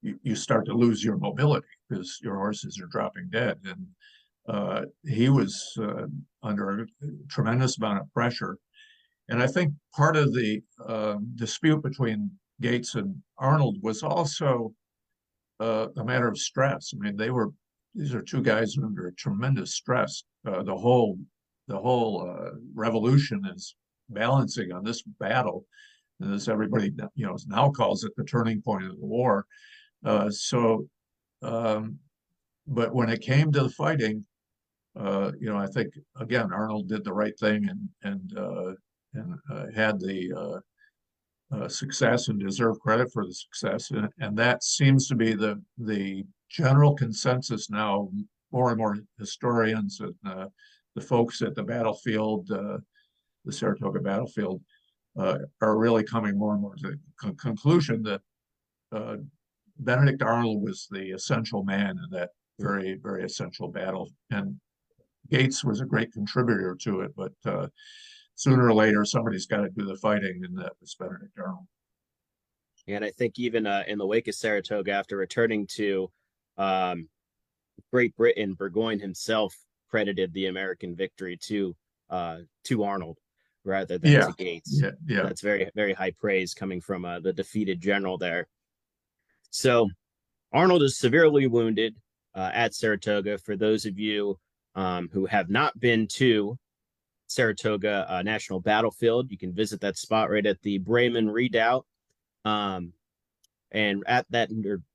[0.00, 3.58] you, you start to lose your mobility because your horses are dropping dead.
[3.64, 3.86] And
[4.48, 6.06] uh, he was uh,
[6.42, 6.86] under a
[7.28, 8.56] tremendous amount of pressure,
[9.28, 14.72] and I think part of the uh, dispute between Gates and Arnold was also
[15.62, 16.92] uh, a matter of stress.
[16.94, 17.50] I mean, they were
[17.94, 20.24] these are two guys under tremendous stress.
[20.46, 21.18] Uh, the whole
[21.68, 23.76] the whole uh, revolution is
[24.08, 25.64] balancing on this battle,
[26.20, 29.46] and as everybody you know now calls it the turning point of the war.
[30.04, 30.88] Uh, so,
[31.42, 31.96] um,
[32.66, 34.24] but when it came to the fighting,
[34.98, 38.72] uh, you know, I think again Arnold did the right thing and and uh,
[39.14, 40.60] and had the
[41.54, 43.90] uh, success and deserve credit for the success.
[43.90, 48.08] And, and that seems to be the the general consensus now.
[48.52, 50.48] More and more historians and uh,
[50.94, 52.78] the folks at the battlefield, uh,
[53.46, 54.60] the Saratoga battlefield,
[55.18, 58.20] uh, are really coming more and more to the con conclusion that
[58.92, 59.16] uh,
[59.78, 64.10] Benedict Arnold was the essential man in that very, very essential battle.
[64.30, 64.60] And
[65.30, 67.32] Gates was a great contributor to it, but
[68.34, 71.66] sooner or later somebody's got to do the fighting, and that was Benedict Arnold.
[72.88, 76.10] And I think even uh, in the wake of Saratoga, after returning to
[76.58, 77.08] um,
[77.92, 79.54] Great Britain, Burgoyne himself
[79.88, 81.76] credited the American victory to
[82.10, 83.18] uh, to Arnold
[83.64, 84.26] rather than yeah.
[84.26, 84.80] to Gates.
[84.82, 85.22] Yeah, yeah.
[85.22, 88.48] That's very very high praise coming from uh, the defeated general there.
[89.50, 89.88] So
[90.52, 91.94] Arnold is severely wounded
[92.34, 93.38] uh, at Saratoga.
[93.38, 94.38] For those of you
[94.74, 96.58] um, who have not been to
[97.32, 99.30] Saratoga uh, National Battlefield.
[99.30, 101.86] You can visit that spot right at the Breymann Redoubt.
[102.44, 102.92] Um,
[103.70, 104.50] and at that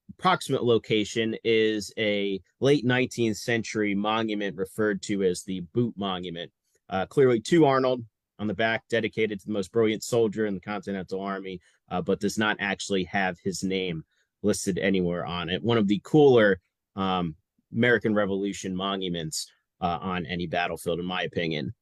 [0.09, 6.51] approximate location is a late 19th century monument referred to as the Boot Monument.
[6.89, 8.03] Uh, clearly to Arnold
[8.39, 11.59] on the back, dedicated to the most brilliant soldier in the Continental Army,
[11.89, 14.03] uh, but does not actually have his name
[14.43, 15.63] listed anywhere on it.
[15.63, 16.59] One of the cooler
[16.95, 17.35] um,
[17.73, 21.73] American Revolution monuments uh, on any battlefield, in my opinion.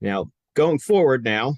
[0.00, 1.54] Now, going forward now,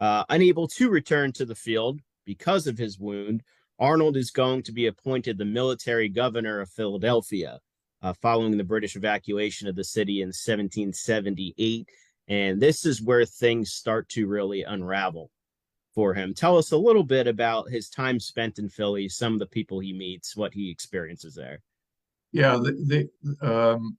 [0.00, 3.42] uh, unable to return to the field because of his wound,
[3.78, 7.60] Arnold is going to be appointed the military governor of Philadelphia
[8.02, 11.88] uh, following the British evacuation of the city in 1778.
[12.28, 15.30] And this is where things start to really unravel
[15.94, 16.34] for him.
[16.34, 19.78] Tell us a little bit about his time spent in Philly, some of the people
[19.78, 21.60] he meets, what he experiences there.
[22.32, 23.08] Yeah, the,
[23.40, 23.98] the um,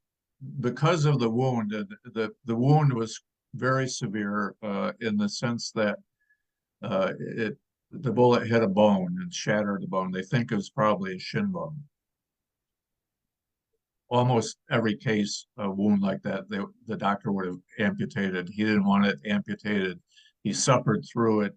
[0.59, 3.21] because of the wound, the, the, the wound was
[3.55, 5.97] very severe uh, in the sense that
[6.81, 7.57] uh, it
[7.93, 10.11] the bullet hit a bone and shattered the bone.
[10.11, 11.77] They think it was probably a shin bone.
[14.09, 18.49] Almost every case, a wound like that, they, the doctor would have amputated.
[18.49, 19.99] He didn't want it amputated.
[20.43, 21.55] He suffered through it,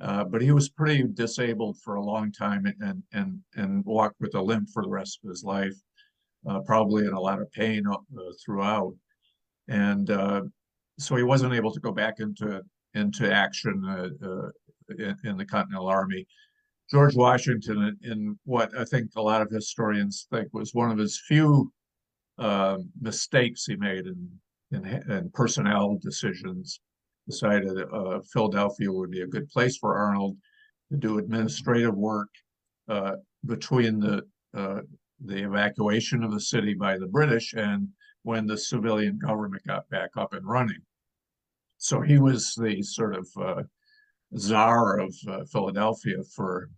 [0.00, 4.34] uh, but he was pretty disabled for a long time and and and walked with
[4.34, 5.74] a limp for the rest of his life,
[6.48, 7.96] uh, probably in a lot of pain uh,
[8.44, 8.94] throughout.
[9.68, 10.42] And uh,
[10.98, 12.62] so he wasn't able to go back into
[12.94, 14.48] into action uh, uh,
[14.98, 16.26] in, in, the Continental Army.
[16.90, 21.20] George Washington, in what I think a lot of historians think was one of his
[21.28, 21.70] few
[22.38, 24.30] uh, mistakes he made in,
[24.72, 26.80] in, in personnel decisions,
[27.28, 30.36] decided uh, Philadelphia would be a good place for Arnold
[30.90, 32.30] to do administrative work
[32.88, 34.22] uh, between the
[34.54, 34.80] uh,
[35.24, 37.88] the evacuation of the city by the British and
[38.22, 40.80] when the civilian government got back up and running.
[41.78, 43.62] So he was the sort of uh,
[44.36, 46.70] czar of uh, Philadelphia for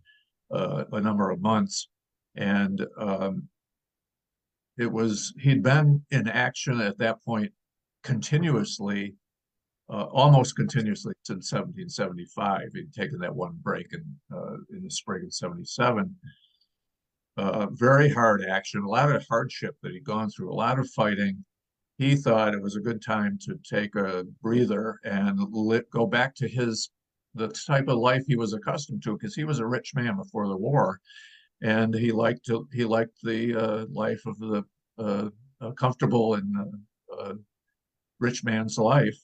[0.53, 1.89] uh, a number of months.
[2.35, 3.49] And um,
[4.77, 7.51] it was, he'd been in action at that point
[8.03, 9.15] continuously,
[9.89, 12.69] uh, almost continuously since 1775.
[12.73, 16.15] He'd taken that one break in, uh, in the spring of 77.
[17.37, 20.89] Uh, very hard action, a lot of hardship that he'd gone through, a lot of
[20.89, 21.43] fighting,
[21.97, 25.39] he thought it was a good time to take a breather and
[25.91, 26.89] go back to his
[27.35, 30.47] the type of life he was accustomed to because he was a rich man before
[30.47, 30.99] the war.
[31.61, 34.63] And he liked to he liked the uh, life of the
[34.97, 35.29] uh,
[35.77, 37.33] comfortable and uh, uh,
[38.19, 39.17] rich man's life.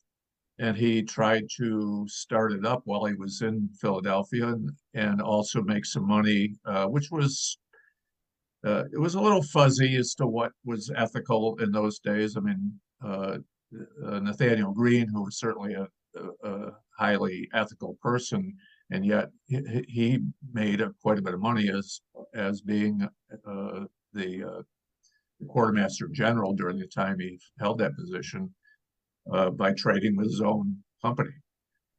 [0.59, 5.61] And he tried to start it up while he was in Philadelphia and, and also
[5.61, 7.59] make some money, uh, which was
[8.65, 12.35] uh, it was a little fuzzy as to what was ethical in those days.
[12.35, 13.37] I mean, uh,
[14.05, 18.55] uh, Nathanael Greene, who was certainly a, a, a highly ethical person,
[18.91, 20.19] and yet he, he
[20.53, 22.01] made a, quite a bit of money as
[22.33, 23.07] as being
[23.47, 24.61] uh, the, uh,
[25.47, 28.49] quartermaster general during the time he held that position
[29.31, 31.29] uh, by trading with his own company.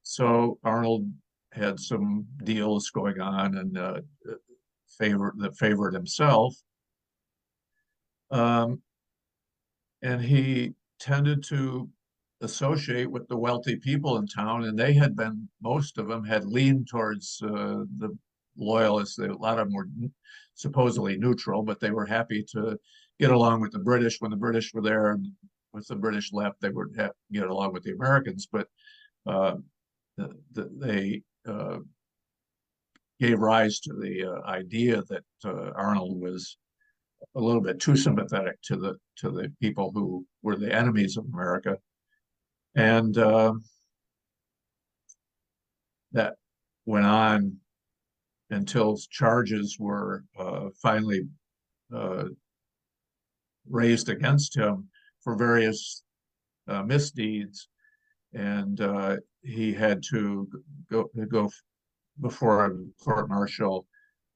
[0.02, 1.06] So Arnold
[1.52, 4.02] had some deals going on, and
[4.98, 6.54] favor that favored himself.
[8.30, 8.82] Um,
[10.02, 11.88] and he tended to
[12.40, 16.44] associate with the wealthy people in town, and they had been most of them had
[16.44, 18.16] leaned towards uh, the
[18.56, 19.18] loyalists.
[19.18, 19.88] A lot of them were
[20.54, 22.78] supposedly neutral, but they were happy to
[23.18, 25.10] get along with the British when the British were there.
[25.12, 25.26] And
[25.72, 28.68] with the British left, they would have get along with the Americans, but
[29.26, 29.56] uh,
[30.16, 31.78] the, the, they uh,
[33.20, 36.56] gave rise to the uh, idea that uh, Arnold was
[37.34, 41.26] a little bit too sympathetic to the to the people who were the enemies of
[41.32, 41.76] America,
[42.76, 43.52] and uh,
[46.12, 46.34] that
[46.86, 47.56] went on
[48.50, 51.22] until charges were uh, finally
[51.94, 52.24] uh,
[53.68, 54.88] raised against him
[55.22, 56.04] for various
[56.68, 57.68] uh, misdeeds,
[58.32, 58.80] and
[59.42, 60.48] he had to
[60.90, 61.50] go go
[62.20, 62.70] before a
[63.02, 63.86] court martial,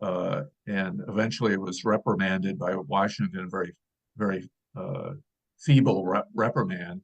[0.01, 3.75] uh, and eventually it was reprimanded by Washington, very,
[4.17, 5.13] very uh,
[5.61, 7.03] feeble rep- reprimand.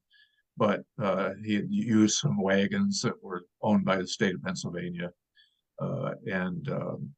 [0.57, 5.11] But uh, he had used some wagons that were owned by the state of Pennsylvania,
[5.81, 7.11] uh, and um,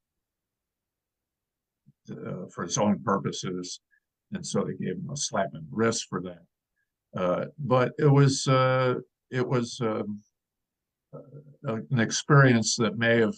[2.11, 3.81] uh, for his own purposes,
[4.33, 6.43] and so they gave him a slap in the wrist for that.
[7.17, 8.47] Uh, but it was
[9.31, 10.21] it was um,
[11.65, 13.35] an experience that may have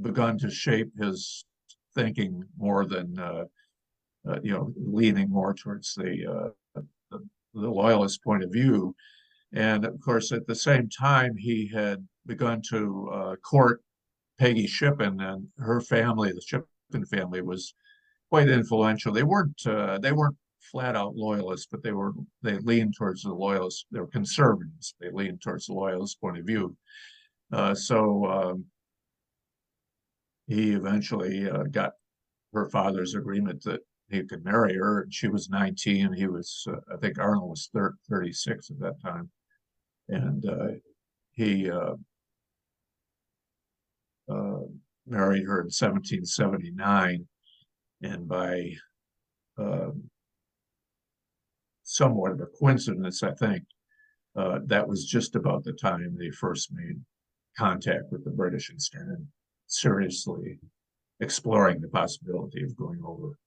[0.00, 1.44] begun to shape his
[1.94, 3.44] thinking more than uh,
[4.28, 6.80] uh, you know leaning more towards the, uh,
[7.10, 7.18] the,
[7.54, 8.94] the loyalist point of view.
[9.52, 13.80] And of course at the same time he had begun to uh, court
[14.38, 17.74] Peggy Shippen and her family the Shippen family was
[18.28, 19.12] quite influential.
[19.12, 20.36] They weren't uh, they weren't
[20.70, 22.12] flat out loyalists, but they were
[22.42, 23.86] they leaned towards the loyalists.
[23.90, 24.94] They were conservatives.
[25.00, 26.76] They leaned towards the loyalist point of view.
[27.52, 28.64] Uh, so um,
[30.46, 31.92] he eventually uh, got
[32.52, 35.02] her father's agreement that he could marry her.
[35.02, 36.12] And she was 19.
[36.12, 37.70] He was, uh, I think Arnold was
[38.08, 39.30] 36 at that time.
[40.08, 40.68] And uh,
[41.32, 41.94] he uh,
[44.30, 44.60] uh,
[45.06, 47.26] married her in 1779,
[48.02, 48.72] and by
[49.58, 50.10] um,
[51.86, 53.62] somewhat of a coincidence, I think,
[54.36, 57.00] uh, that was just about the time they first made
[57.56, 59.26] contact with the British and started
[59.66, 60.58] seriously
[61.20, 63.38] exploring the possibility of going over.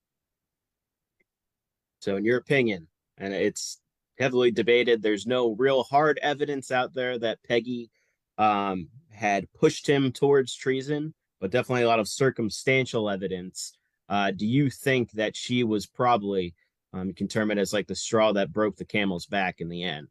[2.00, 2.88] So, in your opinion,
[3.18, 3.80] and it's
[4.18, 7.90] heavily debated, there's no real hard evidence out there that Peggy
[8.38, 13.76] um, had pushed him towards treason, but definitely a lot of circumstantial evidence.
[14.08, 16.54] Uh, do you think that she was probably,
[16.92, 19.68] um, you can term it as like the straw that broke the camel's back in
[19.68, 20.08] the end?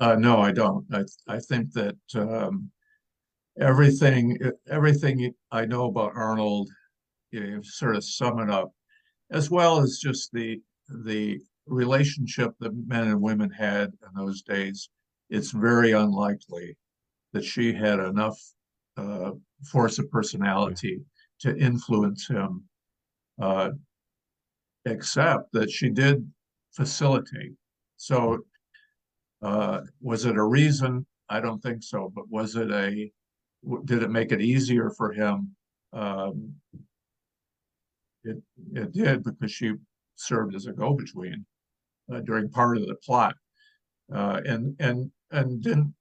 [0.00, 0.84] Uh, no, I don't.
[0.92, 2.70] I I think that um,
[3.60, 6.68] everything everything I know about Arnold,
[7.30, 8.72] you, know, sort of sum it up,
[9.30, 10.60] as well as just the
[11.04, 14.88] the relationship that men and women had in those days.
[15.30, 16.76] It's very unlikely
[17.32, 18.38] that she had enough
[18.96, 19.32] uh,
[19.70, 21.00] force of personality
[21.40, 22.64] to influence him,
[23.40, 23.70] uh,
[24.86, 26.30] except that she did
[26.72, 27.52] facilitate.
[27.96, 28.44] So,
[29.42, 31.06] uh, was it a reason?
[31.28, 32.12] I don't think so.
[32.14, 33.10] But was it a
[33.84, 35.54] did it make it easier for him?
[35.92, 36.54] Um,
[38.24, 38.38] it
[38.74, 39.72] it did because she
[40.16, 41.44] served as a go-between
[42.12, 43.34] uh, during part of the plot,
[44.12, 45.94] uh, and and and didn't.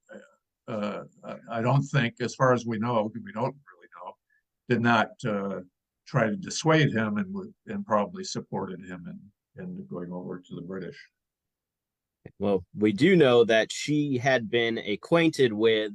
[0.68, 1.04] Uh,
[1.52, 4.14] I don't think, as far as we know, we don't really know,
[4.70, 5.10] did not
[6.06, 10.56] try to dissuade him and would and probably supported him in in going over to
[10.56, 10.98] the British.
[12.40, 15.92] Well, we do know that she had been acquainted with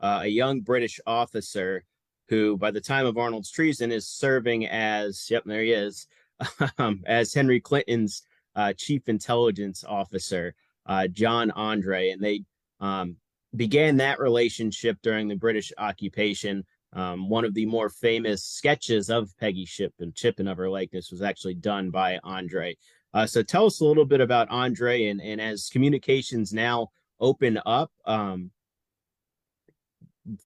[0.00, 1.84] uh, a young British officer
[2.28, 6.06] who, by the time of Arnold's treason, is serving as yep, there he is,
[6.78, 8.22] um, as Henry Clinton's
[8.54, 10.54] uh, chief intelligence officer,
[10.86, 12.44] uh, John Andre, and they
[12.80, 13.16] um,
[13.54, 16.64] began that relationship during the British occupation.
[16.92, 21.10] Um, one of the more famous sketches of Peggy Shippen Chip and of her likeness
[21.10, 22.76] was actually done by Andre.
[23.14, 26.88] Uh, so tell us a little bit about Andre and, and as communications now
[27.20, 28.50] open up, um,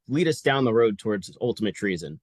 [0.09, 2.21] lead us down the road towards ultimate treason?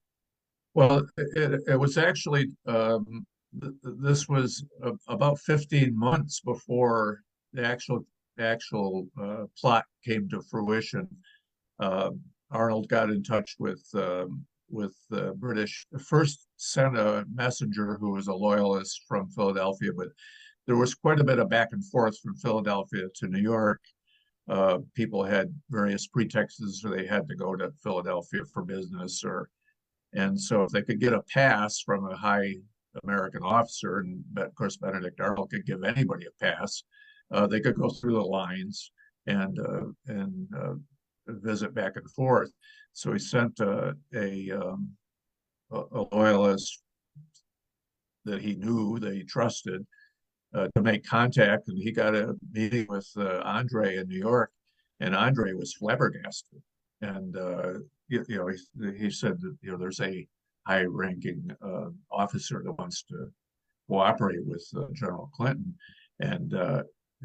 [0.73, 3.25] Well, it, it was actually um,
[3.59, 7.21] th- this was a, about 15 months before
[7.53, 8.05] the actual
[8.39, 11.07] actual uh, plot came to fruition.
[11.79, 12.11] Uh,
[12.51, 15.85] Arnold got in touch with um, with the British.
[15.99, 20.09] First sent a messenger who was a loyalist from Philadelphia, but
[20.67, 23.81] there was quite a bit of back and forth from Philadelphia to New York
[24.49, 29.49] uh, people had various pretexts or they had to go to Philadelphia for business or
[30.13, 32.55] and so if they could get a pass from a high
[33.05, 36.83] American officer, and of course Benedict Arnold could give anybody a pass,
[37.31, 38.91] uh, they could go through the lines
[39.25, 40.73] and uh, and uh,
[41.27, 42.51] visit back and forth.
[42.93, 44.89] So he sent a a, um,
[45.71, 46.81] a loyalist
[48.25, 49.85] that he knew that he trusted
[50.53, 54.51] uh, to make contact, and he got a meeting with uh, Andre in New York,
[54.99, 56.61] and Andre was flabbergasted,
[57.01, 57.73] and uh,
[58.09, 60.27] you, you, know he, he said that you know there's a
[60.67, 63.27] high-ranking uh, officer that wants to
[63.89, 65.73] cooperate with uh, General Clinton,
[66.19, 66.83] and uh,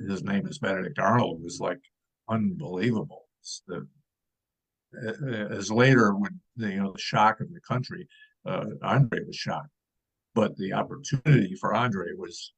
[0.09, 1.43] his name is Benedict Arnold.
[1.43, 1.81] Was like
[2.29, 3.26] unbelievable.
[3.67, 3.87] The,
[5.51, 8.09] as later when you know the shock of the country,
[8.83, 9.71] Andre was shocked,
[10.35, 12.53] but the opportunity for Andre was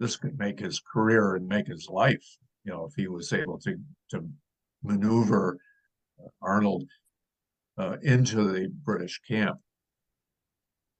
[0.00, 2.26] this could make his career and make his life.
[2.64, 3.76] You know, if he was able to
[4.10, 4.28] to
[4.82, 5.58] maneuver
[6.42, 6.88] Arnold
[7.78, 9.58] uh, into the British camp.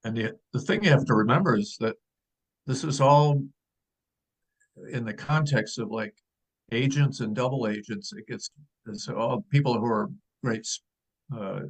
[0.04, 1.96] And the, the thing you have to remember is that
[2.66, 3.42] this is all
[4.92, 6.14] in the context of like
[6.72, 8.12] agents and double agents.
[8.12, 8.50] It gets
[8.86, 10.10] it's all people who are
[10.42, 10.66] great
[11.36, 11.60] uh,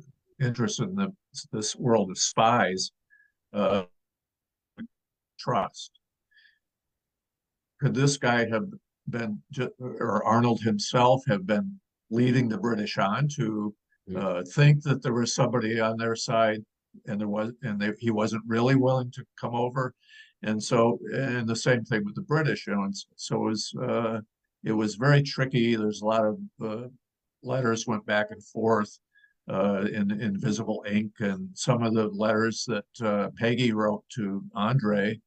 [0.41, 1.13] interested in the,
[1.53, 2.91] this world of spies
[3.53, 3.85] uh,
[5.39, 5.99] trust
[7.81, 8.67] could this guy have
[9.09, 9.41] been,
[9.81, 11.79] or Arnold himself have been
[12.11, 13.75] leading the British on to
[14.17, 16.65] uh, think that there was somebody on their side
[17.07, 19.95] and there was, and they, he wasn't really willing to come over.
[20.43, 23.73] And so, and the same thing with the British, you know, and so it was,
[23.83, 24.21] uh,
[24.65, 25.77] it was very tricky.
[25.77, 26.89] There's a lot of uh,
[27.43, 28.99] letters went back and forth
[29.49, 35.19] uh, in invisible ink, and some of the letters that uh, Peggy wrote to Andre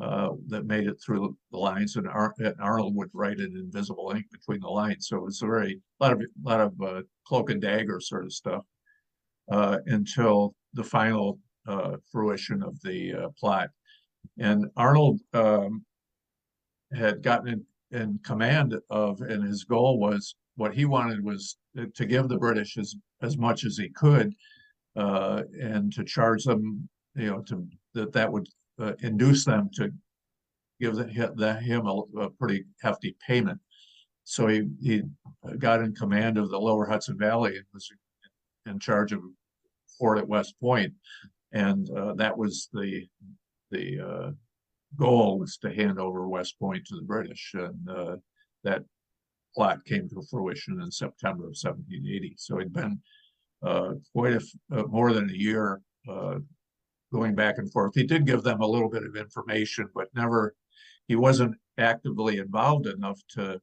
[0.00, 4.12] uh, that made it through the lines, and, Ar- and, Arnold would write in invisible
[4.14, 5.08] ink between the lines.
[5.08, 8.32] So it was a very lot of lot of uh, cloak and dagger sort of
[8.32, 8.64] stuff
[9.50, 11.38] uh, until the final
[12.12, 13.70] fruition of the plot.
[14.38, 15.84] And Arnold um,
[16.92, 17.64] had gotten
[17.94, 21.56] in, command of, and his goal was what he wanted was
[21.94, 24.32] to give the British as as much as he could,
[24.96, 29.90] uh, and to charge them, you know, to that that would uh, induce them to
[30.80, 33.58] give the, the, him a, a, pretty hefty payment.
[34.24, 35.02] So he he
[35.58, 37.88] got in command of the Lower Hudson Valley and was
[38.66, 39.20] in charge of
[39.98, 40.92] fort at West Point,
[41.52, 43.06] and uh, that was the
[43.70, 44.30] the uh,
[44.98, 48.16] goal was to hand over West Point to the British, and uh,
[48.64, 48.84] that
[49.54, 52.34] plot came to fruition in September of 1780.
[52.38, 53.00] So it'd been
[53.64, 54.40] uh, quite a
[54.72, 55.80] uh, more than a year
[56.10, 56.38] uh,
[57.12, 57.92] going back and forth.
[57.94, 60.54] He did give them a little bit of information, but never.
[61.06, 63.60] He wasn't actively involved enough to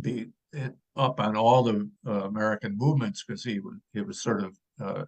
[0.00, 0.26] be
[0.96, 4.56] up on all the uh, American movements because he was he was sort of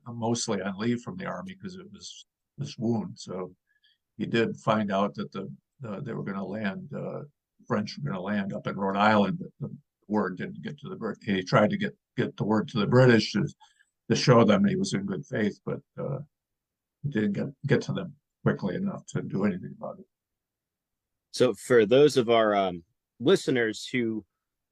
[0.07, 2.27] mostly on leave from the army because it was
[2.59, 3.15] this wound.
[3.17, 3.53] So
[4.21, 5.51] he did find out that the
[5.89, 7.23] uh, they were going to land uh,
[7.67, 9.75] French were going to land up in Rhode Island, but the
[10.09, 11.25] word didn't get to the British.
[11.25, 13.49] He tried to get get the word to the British to,
[14.11, 16.19] to show them he was in good faith, but uh,
[17.09, 18.15] didn't get get to them
[18.45, 20.05] quickly enough to do anything about it.
[21.33, 22.83] So, for those of our um,
[23.21, 24.25] listeners who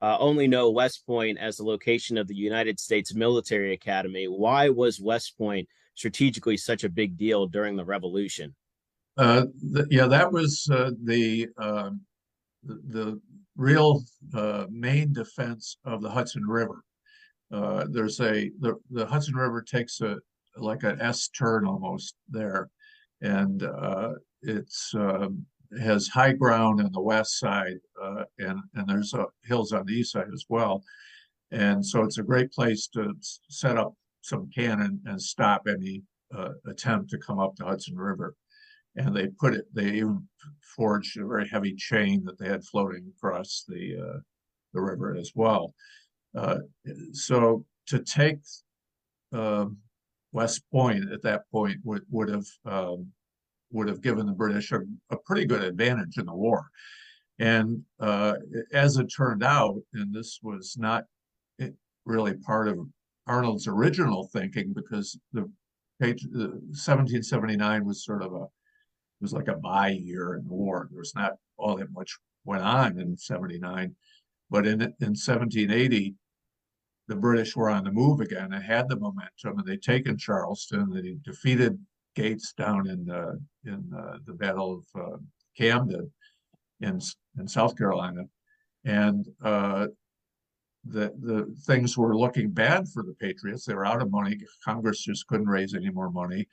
[0.02, 4.26] uh, only know West Point as the location of the United States Military Academy.
[4.26, 8.54] Why was West Point strategically such a big deal during the Revolution?
[9.18, 11.90] Uh, the, yeah, that was uh, the, uh,
[12.62, 13.20] the, the
[13.56, 16.84] real uh, main defense of the Hudson River.
[17.52, 20.16] Uh, there's a the, the Hudson River takes a
[20.56, 22.68] like an S turn almost there,
[23.20, 23.66] and
[24.42, 25.44] it's um,
[25.80, 27.78] has high ground on the west side,
[28.38, 29.14] and and there's
[29.44, 30.82] hills on the east side as well,
[31.50, 33.14] and so it's a great place to
[33.48, 36.02] set up some cannon and stop any
[36.68, 38.34] attempt to come up the Hudson River.
[38.96, 39.66] And they put it.
[39.72, 40.26] They even
[40.76, 44.18] forged a very heavy chain that they had floating across the uh,
[44.72, 45.74] the river as well.
[46.36, 46.58] Uh,
[47.12, 48.38] so to take
[49.32, 49.78] um,
[50.32, 53.08] West Point at that point would would have um,
[53.70, 54.80] would have given the British a,
[55.10, 56.66] a pretty good advantage in the war.
[57.38, 58.34] And uh,
[58.72, 61.04] as it turned out, and this was not
[62.04, 62.78] really part of
[63.26, 65.48] Arnold's original thinking, because the
[66.00, 68.46] page, 1779 was sort of a
[69.20, 70.86] it was like a bye year in the war.
[70.90, 73.94] There was not all that much went on in 79,
[74.50, 76.14] but in in 1780,
[77.08, 80.90] the British were on the move again and had the momentum, and they'd taken Charleston.
[80.90, 81.78] They defeated
[82.14, 85.16] Gates down in uh, in uh, the Battle of uh,
[85.56, 86.10] Camden
[86.80, 87.00] in
[87.38, 88.24] in South Carolina,
[88.84, 89.88] and uh,
[90.84, 93.64] the the things were looking bad for the Patriots.
[93.64, 94.38] They were out of money.
[94.64, 96.46] Congress just couldn't raise any more money.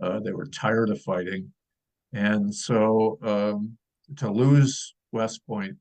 [0.00, 1.52] Uh, they were tired of fighting,
[2.12, 3.76] and so um,
[4.16, 5.76] to lose West Point,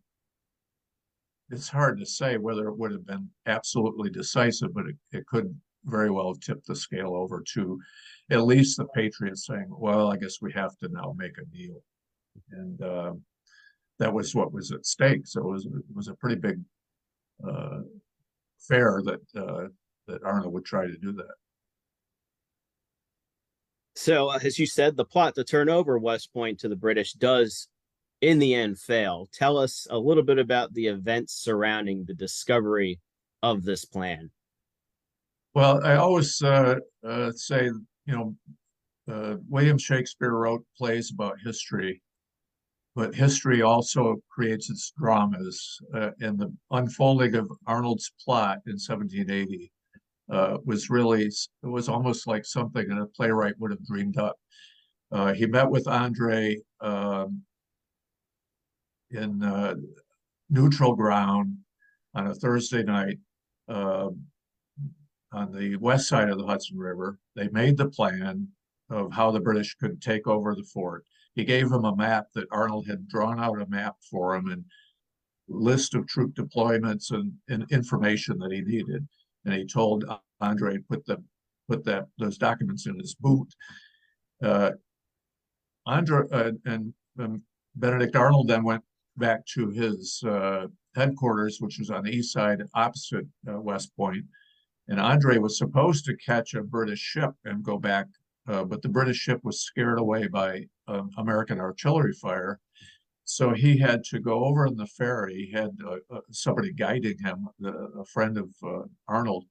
[1.49, 5.53] it's hard to say whether it would have been absolutely decisive, but it, it could
[5.85, 7.79] very well tip the scale over to
[8.29, 11.81] at least the Patriots saying, well, I guess we have to now make a deal.
[12.51, 13.13] And uh,
[13.99, 15.25] that was what was at stake.
[15.25, 16.59] So it was, it was a pretty big
[17.45, 17.79] uh,
[18.59, 19.67] fair that, uh,
[20.07, 21.35] that Arnold would try to do that.
[24.01, 27.13] So, uh, as you said, the plot to turn over West Point to the British
[27.13, 27.67] does,
[28.19, 29.29] in the end, fail.
[29.31, 32.99] Tell us a little bit about the events surrounding the discovery
[33.43, 34.31] of this plan.
[35.53, 36.77] Well, I always uh,
[37.07, 38.35] uh, say, you know,
[39.07, 42.01] uh, William Shakespeare wrote plays about history,
[42.95, 45.79] but history also creates its dramas.
[45.93, 49.71] Uh, and the unfolding of Arnold's plot in 1780
[50.31, 54.37] uh, was really, it was almost like something that a playwright would have dreamed up.
[55.11, 57.41] Uh, he met with Andre um,
[59.11, 59.39] in
[60.49, 61.57] neutral ground
[62.15, 63.17] on a Thursday night.
[63.67, 64.09] Uh,
[65.33, 67.17] on the west side of the Hudson River.
[67.35, 68.47] They made the plan
[68.89, 71.05] of how the British could take over the fort.
[71.35, 74.65] He gave them a map that Arnold had drawn out a map for him and
[75.47, 79.07] list of troop deployments and, and information that he needed.
[79.45, 80.05] And he told
[80.39, 81.23] Andre put the
[81.67, 83.47] put that those documents in his boot.
[84.43, 84.71] Uh,
[85.85, 87.41] Andre uh, and, and,
[87.75, 88.83] Benedict Arnold then went
[89.15, 94.25] back to his uh, headquarters, which was on the east side opposite uh, West Point,
[94.89, 98.07] and Andre was supposed to catch a British ship and go back,
[98.49, 102.59] uh, but the British ship was scared away by um, American artillery fire.
[103.31, 105.47] So he had to go over in the ferry.
[105.49, 109.45] He had uh, uh, somebody guiding him, a friend of uh, Arnold.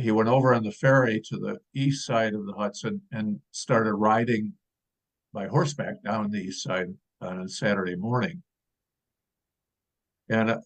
[0.00, 3.92] He went over on the ferry to the east side of the Hudson and started
[3.92, 4.54] riding
[5.34, 6.86] by horseback down the east side
[7.20, 8.42] on a Saturday morning.
[10.30, 10.60] And uh,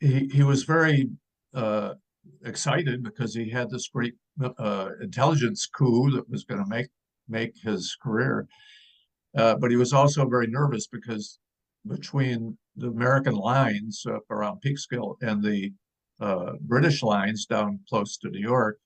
[0.00, 1.10] he he was very
[1.54, 1.94] uh,
[2.44, 4.14] excited because he had this great
[4.58, 6.88] uh, intelligence coup that was going to make
[7.28, 8.48] make his career.
[9.36, 11.38] Uh, but he was also very nervous because
[11.86, 15.72] between the American lines uh, around Peekskill and the
[16.20, 18.78] uh, British lines down close to New York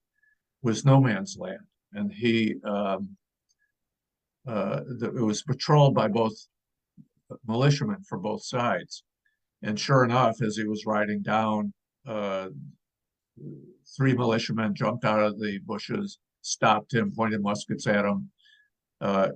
[0.63, 3.17] was no man's land, and he um,
[4.47, 6.35] uh, the, it was patrolled by both
[7.47, 9.03] militiamen for both sides.
[9.63, 11.73] And sure enough, as he was riding down,
[13.97, 18.31] three militiamen jumped out of the bushes, stopped him, pointed muskets at him.
[19.01, 19.29] Uh,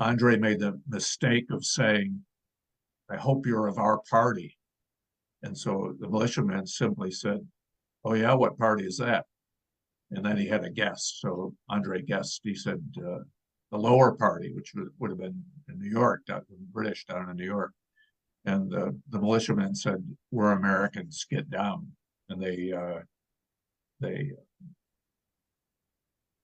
[0.00, 2.22] Andre made the mistake of saying,
[3.10, 4.56] I hope you're of our party.
[5.42, 7.46] And so the militiaman simply said,
[8.02, 9.26] Oh, yeah, what party is that?
[10.10, 11.18] And then he had a guess.
[11.20, 13.18] So Andre guessed, he said, uh,
[13.70, 16.42] the lower party, which would, have been in New York, down,
[16.72, 17.72] British down in New York.
[18.46, 21.92] And the, the militiamen said, We're Americans, get down.
[22.30, 23.00] And they, uh,
[24.00, 24.30] they,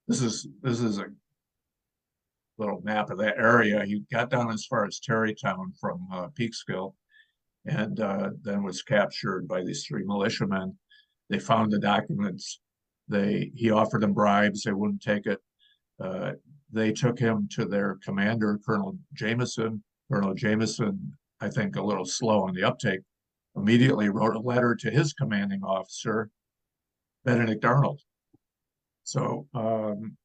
[0.06, 1.06] this is, this is a
[2.58, 3.84] little map of that area.
[3.84, 6.94] He got down as far as Tarrytown from uh, Peekskill
[7.66, 10.76] and uh, then was captured by these three militiamen.
[11.28, 12.60] They found the documents.
[13.08, 14.62] They he offered them bribes.
[14.62, 15.40] They wouldn't take it.
[16.00, 16.32] Uh,
[16.72, 19.82] they took him to their commander, Colonel Jameson.
[20.10, 23.00] Colonel Jameson, I think, a little slow on the uptake,
[23.56, 26.30] immediately wrote a letter to his commanding officer,
[27.24, 28.00] Benedict Arnold.
[29.02, 30.16] So um,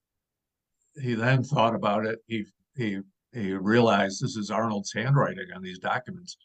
[0.99, 2.19] he then thought about it.
[2.27, 2.99] He he
[3.33, 6.37] he realized this is Arnold's handwriting on these documents,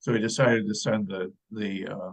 [0.00, 2.12] so he decided to send the the uh,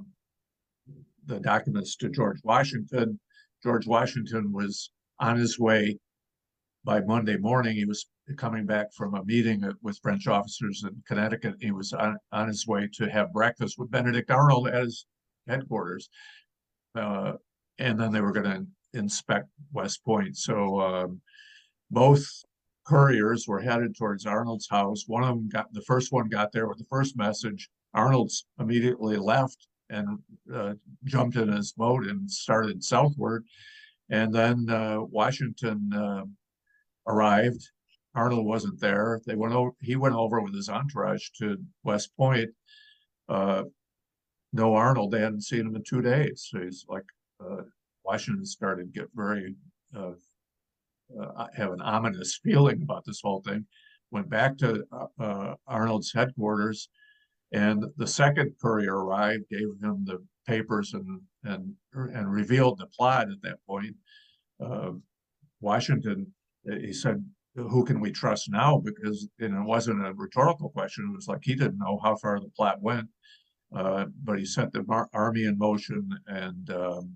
[1.25, 3.19] the documents to George Washington.
[3.63, 5.97] George Washington was on his way
[6.83, 7.75] by Monday morning.
[7.75, 11.55] He was coming back from a meeting with French officers in Connecticut.
[11.59, 15.05] He was on, on his way to have breakfast with Benedict Arnold at his
[15.47, 16.09] headquarters.
[16.95, 17.33] Uh,
[17.77, 18.65] and then they were going to
[18.97, 20.37] inspect West Point.
[20.37, 21.21] So um,
[21.91, 22.25] both
[22.85, 25.03] couriers were headed towards Arnold's house.
[25.07, 27.69] One of them got the first one got there with the first message.
[27.93, 30.19] Arnold's immediately left and
[30.53, 30.73] uh,
[31.03, 33.45] jumped in his boat and started southward.
[34.09, 36.23] And then uh, Washington uh,
[37.07, 37.69] arrived.
[38.15, 39.19] Arnold wasn't there.
[39.25, 39.71] They went over.
[39.79, 42.49] He went over with his entourage to West Point.
[43.29, 43.63] Uh,
[44.53, 45.11] no Arnold.
[45.11, 46.47] They hadn't seen him in two days.
[46.49, 47.05] So he's like,
[47.39, 47.63] uh,
[48.03, 49.55] Washington started to get very
[51.19, 53.65] uh, have an ominous feeling about this whole thing.
[54.11, 56.89] Went back to uh, uh, Arnold's headquarters,
[57.53, 63.29] and the second courier arrived, gave him the papers, and and and revealed the plot
[63.29, 63.95] at that point.
[64.63, 64.91] Uh,
[65.61, 66.33] Washington,
[66.65, 67.23] he said,
[67.55, 71.09] "Who can we trust now?" Because know, it wasn't a rhetorical question.
[71.09, 73.07] It was like he didn't know how far the plot went,
[73.73, 74.83] uh, but he set the
[75.13, 77.15] army in motion, and um,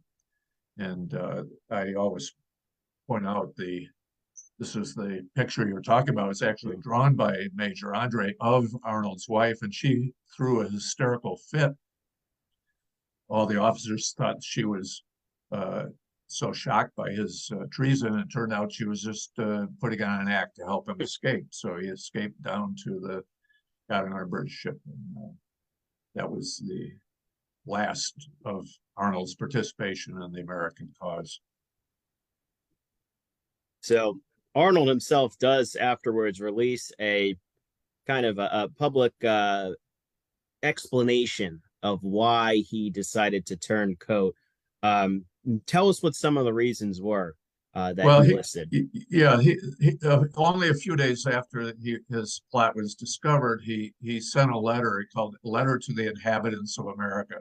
[0.78, 2.34] and uh, I always
[3.08, 3.88] point out the
[4.58, 6.30] this is the picture you're talking about.
[6.30, 11.72] It's actually drawn by Major Andre of Arnold's wife, and she threw a hysterical fit.
[13.28, 15.04] All the officers thought she was
[15.52, 15.86] uh,
[16.28, 18.18] so shocked by his uh, treason.
[18.18, 21.48] It turned out she was just uh, putting on an act to help him escape.
[21.50, 23.24] So he escaped down to the,
[23.90, 24.80] got on our British ship.
[24.88, 25.34] And, uh,
[26.16, 26.92] that was the
[27.66, 31.42] last of Arnold's participation in the American cause.
[33.86, 34.20] So
[34.56, 37.36] Arnold himself does afterwards release a
[38.08, 39.72] kind of a, a public uh,
[40.64, 44.34] explanation of why he decided to turn coat.
[44.82, 45.26] Um,
[45.68, 47.36] tell us what some of the reasons were
[47.76, 48.70] uh, that well, he, listed.
[48.72, 53.62] He, yeah, he, he uh, only a few days after he, his plot was discovered,
[53.64, 55.00] he he sent a letter.
[55.00, 57.36] He called it "Letter to the Inhabitants of America,"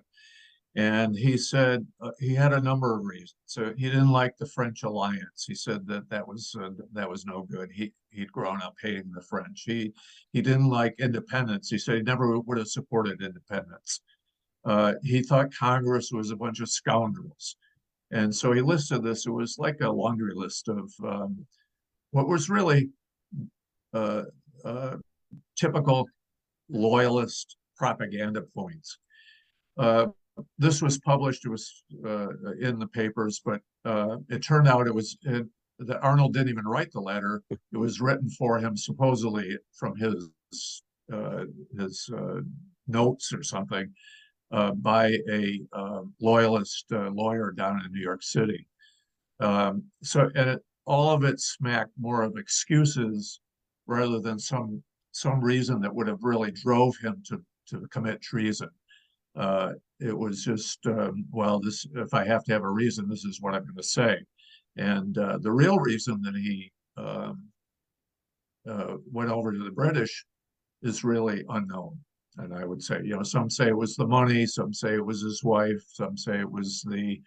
[0.77, 3.37] And he said uh, he had a number of reasons.
[3.47, 5.45] So he didn't like the French alliance.
[5.47, 7.70] He said that that was uh, that was no good.
[7.72, 9.62] He he'd grown up hating the French.
[9.64, 9.93] He
[10.33, 11.70] he didn't like independence.
[11.70, 14.01] He said he never would have supported independence.
[14.64, 17.57] Uh, he thought Congress was a bunch of scoundrels,
[18.11, 19.27] and so he listed this.
[19.27, 21.47] It was like a laundry list of um,
[22.11, 22.89] what was really
[23.93, 24.22] uh,
[24.64, 24.97] uh,
[25.57, 26.09] typical
[26.68, 28.99] loyalist propaganda points.
[29.77, 30.07] Uh,
[30.59, 31.45] this was published.
[31.45, 32.28] It was uh,
[32.61, 35.47] in the papers, but uh, it turned out it was it,
[35.80, 37.43] that Arnold didn't even write the letter.
[37.51, 40.30] It was written for him, supposedly from his
[41.12, 41.45] uh,
[41.78, 42.41] his uh,
[42.87, 43.93] notes or something,
[44.53, 48.66] uh, by a uh, loyalist lawyer down in New York City.
[49.41, 53.41] Um, so, and it, all of it smacked more of excuses
[53.87, 54.82] rather than some
[55.12, 58.70] some reason that would have really drove him to to commit treason.
[59.37, 63.25] Uh, it was just um, well, this if I have to have a reason, this
[63.25, 64.19] is what I'm going to say.
[64.77, 67.45] And uh, the real reason that he um,
[68.69, 70.25] uh, went over to the British
[70.83, 71.99] is really unknown.
[72.39, 75.07] And I would say, you know, some say it was the money, some say it
[75.07, 77.21] was his wife, some say it was the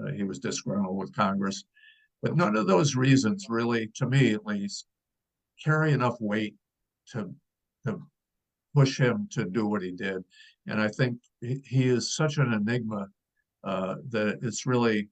[0.00, 1.64] uh, he was disgruntled with Congress.
[2.22, 4.86] But none of those reasons really, to me at least,
[5.62, 6.54] carry enough weight
[7.12, 7.34] to
[7.86, 8.02] to
[8.74, 10.22] push him to do what he did.
[10.66, 13.08] And I think he is such an enigma
[13.64, 15.08] uh, that it's really,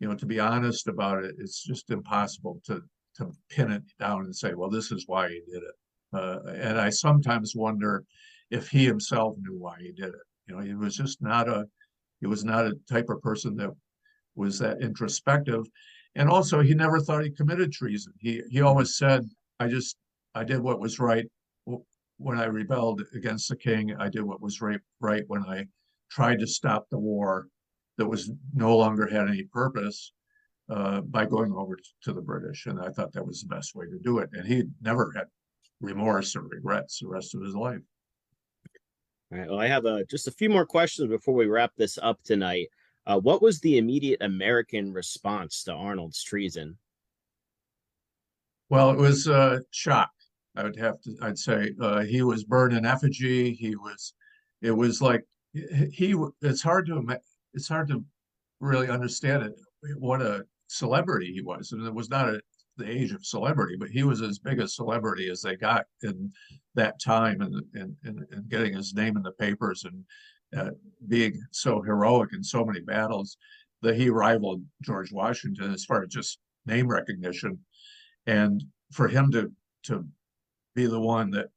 [0.00, 2.82] you know, to be honest about it, it's just impossible to
[3.16, 5.74] to pin it down and say, well, this is why he did it.
[6.12, 8.04] Uh, and I sometimes wonder
[8.50, 10.26] if he himself knew why he did it.
[10.46, 11.66] You know, he was just not a
[12.20, 13.70] he was not a type of person that
[14.34, 15.64] was that introspective.
[16.14, 18.12] And also, he never thought he committed treason.
[18.18, 19.28] He he always said,
[19.60, 19.96] "I just
[20.34, 21.26] I did what was right
[22.18, 23.94] when I rebelled against the king.
[23.98, 25.66] I did what was right right when I
[26.10, 27.48] tried to stop the war
[27.98, 30.12] that was no longer had any purpose
[30.70, 32.66] uh, by going over to the British.
[32.66, 34.30] And I thought that was the best way to do it.
[34.32, 35.26] And he never had
[35.80, 37.80] remorse or regrets the rest of his life.
[39.32, 39.48] All right.
[39.48, 42.68] Well, I have uh, just a few more questions before we wrap this up tonight.
[43.06, 46.76] Uh, what was the immediate American response to Arnold's treason?
[48.68, 50.10] Well, it was uh, shock.
[50.56, 51.16] I would have to.
[51.22, 53.52] I'd say uh, he was burned in effigy.
[53.52, 54.14] He was.
[54.62, 56.14] It was like he.
[56.42, 57.18] It's hard to.
[57.54, 58.04] It's hard to
[58.60, 59.52] really understand it.
[59.98, 62.40] What a celebrity he was, and it was not a,
[62.76, 66.32] the age of celebrity, but he was as big a celebrity as they got in
[66.74, 70.04] that time, and and and, and getting his name in the papers and
[70.56, 70.70] uh,
[71.08, 73.36] being so heroic in so many battles
[73.82, 77.58] that he rivaled George Washington as far as just name recognition,
[78.26, 79.52] and for him to
[79.84, 80.04] to
[80.76, 81.48] be the one that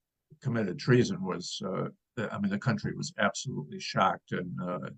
[0.41, 1.89] committed treason was, uh,
[2.31, 4.89] I mean, the country was absolutely shocked, and uh,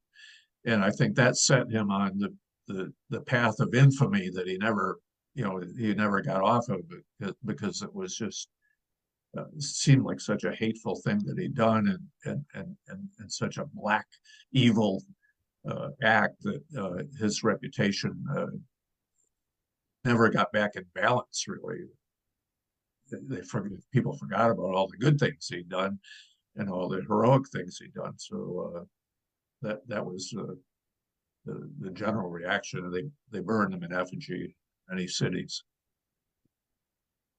[0.66, 2.34] and I think that set him on the
[2.68, 5.00] the the path of infamy that he never,
[5.36, 6.82] you know, he never got off of
[7.20, 8.48] it because it was just
[9.38, 13.32] uh, seemed like such a hateful thing that he'd done and and and and, and
[13.32, 14.06] such a black
[14.54, 15.04] evil
[15.70, 18.48] uh, act that uh, his reputation uh,
[20.06, 21.86] never got back in balance really
[23.28, 23.42] they
[23.92, 26.00] people forgot about all the good things he'd done
[26.56, 28.84] and all the heroic things he'd done so uh,
[29.62, 30.54] that that was uh,
[31.46, 32.92] the, the general reaction.
[32.92, 34.56] They they burned him in effigy
[34.90, 35.64] in many cities.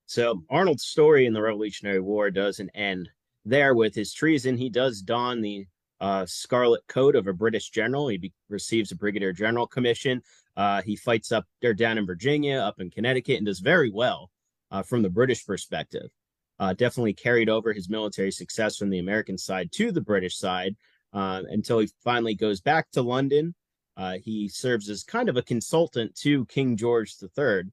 [0.06, 3.08] So Arnold's story in the Revolutionary War doesn't end
[3.44, 4.56] there with his treason.
[4.56, 5.66] He does don the
[6.00, 8.08] uh, scarlet coat of a British general.
[8.08, 10.20] He be- receives a brigadier general commission.
[10.56, 14.30] Uh, he fights up there down in Virginia, up in Connecticut, and does very well
[14.72, 16.10] uh, from the British perspective.
[16.58, 20.74] Uh, definitely carried over his military success from the American side to the British side
[21.12, 23.54] uh, until he finally goes back to London
[23.96, 27.64] uh, he serves as kind of a consultant to King George III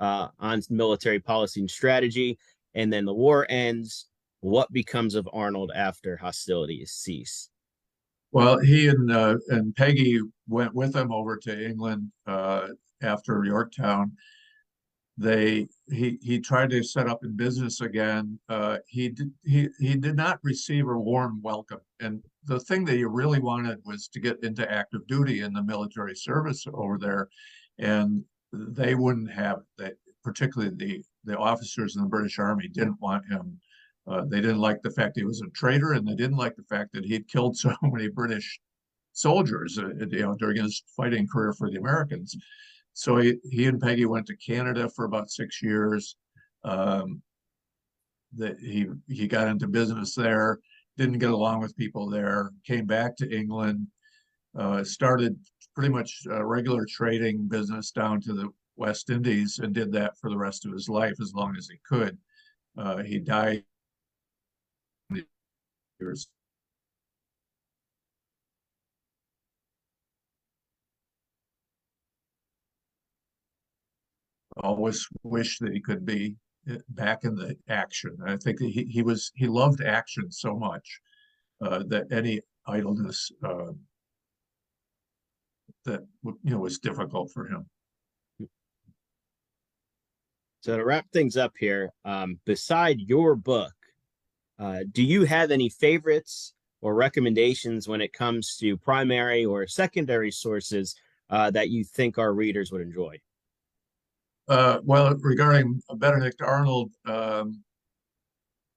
[0.00, 2.38] uh, on military policy and strategy.
[2.74, 4.06] And then the war ends.
[4.40, 7.48] What becomes of Arnold after hostilities cease?
[8.30, 14.12] Well, he and uh, and Peggy went with him over to England after Yorktown.
[15.16, 18.38] They he he tried to set up in business again.
[18.48, 22.96] Uh, he did he he did not receive a warm welcome, and the thing that
[22.96, 27.28] he really wanted was to get into active duty in the military service over there,
[27.78, 29.94] and they wouldn't have that.
[30.24, 33.60] Particularly the the officers in the British Army didn't want him.
[34.06, 36.62] Uh, they didn't like the fact he was a traitor, and they didn't like the
[36.64, 38.58] fact that he'd killed so many British
[39.12, 42.36] soldiers, uh, you know, during his fighting career for the Americans.
[42.94, 46.16] So he, he and Peggy went to Canada for about six years.
[46.64, 47.22] Um,
[48.36, 50.58] that he he got into business there
[50.96, 53.86] didn't get along with people there, came back to England,
[54.58, 55.36] uh, started
[55.74, 60.30] pretty much a regular trading business down to the West Indies and did that for
[60.30, 62.16] the rest of his life as long as he could.
[62.78, 63.64] Uh, he died
[66.00, 66.28] years.
[74.56, 76.36] Always wish that he could be
[76.90, 78.16] back in the action.
[78.26, 81.00] I think he, he was he loved action so much
[81.60, 83.72] uh, that any idleness uh,
[85.84, 87.66] that you know was difficult for him.
[90.60, 93.74] So to wrap things up here, um, beside your book,
[94.58, 100.30] uh, do you have any favorites or recommendations when it comes to primary or secondary
[100.30, 100.94] sources
[101.28, 103.18] uh, that you think our readers would enjoy?
[104.48, 107.62] Uh, well, regarding Benedict Arnold, um,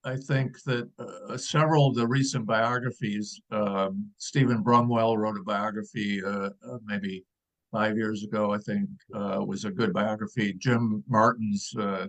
[0.05, 6.23] I think that uh, several of the recent biographies, um, Stephen Brumwell wrote a biography
[6.23, 7.25] uh, uh, maybe
[7.73, 10.53] five years ago, I think, uh, was a good biography.
[10.53, 12.07] Jim Martin's, uh,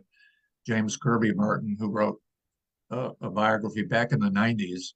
[0.64, 2.20] James Kirby Martin, who wrote
[2.90, 4.94] a biography back in the 90s,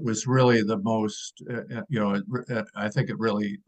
[0.00, 1.40] was really the most,
[1.88, 2.20] you know,
[2.74, 3.58] I think it really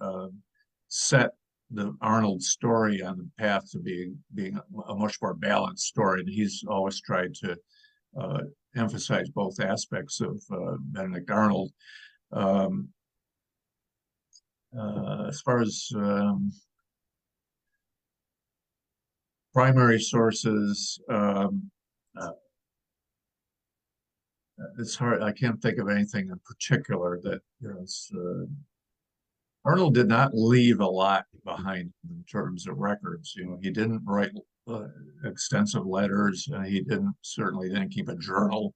[0.88, 1.30] set
[1.70, 4.58] the Arnold story on the path to being being
[4.88, 6.20] a much more balanced story.
[6.20, 7.56] And he's always tried to
[8.20, 8.40] uh,
[8.76, 11.72] emphasize both aspects of uh, Benedict Arnold.
[12.32, 12.88] Um,
[14.76, 16.52] uh, as far as um,
[19.52, 21.70] primary sources, um,
[22.20, 22.30] uh,
[24.78, 25.22] it's hard.
[25.22, 28.46] I can't think of anything in particular that you know.
[29.64, 33.34] Arnold did not leave a lot behind in terms of records.
[33.36, 34.32] You know, he didn't write
[34.68, 34.84] uh,
[35.24, 36.48] extensive letters.
[36.52, 38.74] Uh, he didn't certainly didn't keep a journal,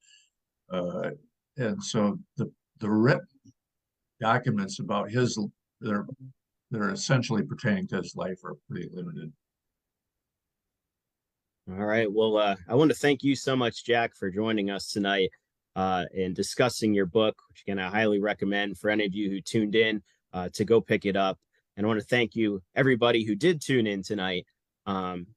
[0.70, 1.10] uh,
[1.56, 3.26] and so the the written
[4.20, 5.38] documents about his
[5.80, 6.06] they're
[6.70, 9.32] they're essentially pertaining to his life are pretty limited.
[11.70, 12.12] All right.
[12.12, 15.30] Well, uh, I want to thank you so much, Jack, for joining us tonight
[15.76, 19.40] uh, and discussing your book, which again I highly recommend for any of you who
[19.40, 20.02] tuned in
[20.34, 21.38] uh, to go pick it up.
[21.76, 24.46] And I want to thank you, everybody who did tune in tonight.
[24.84, 25.28] Um,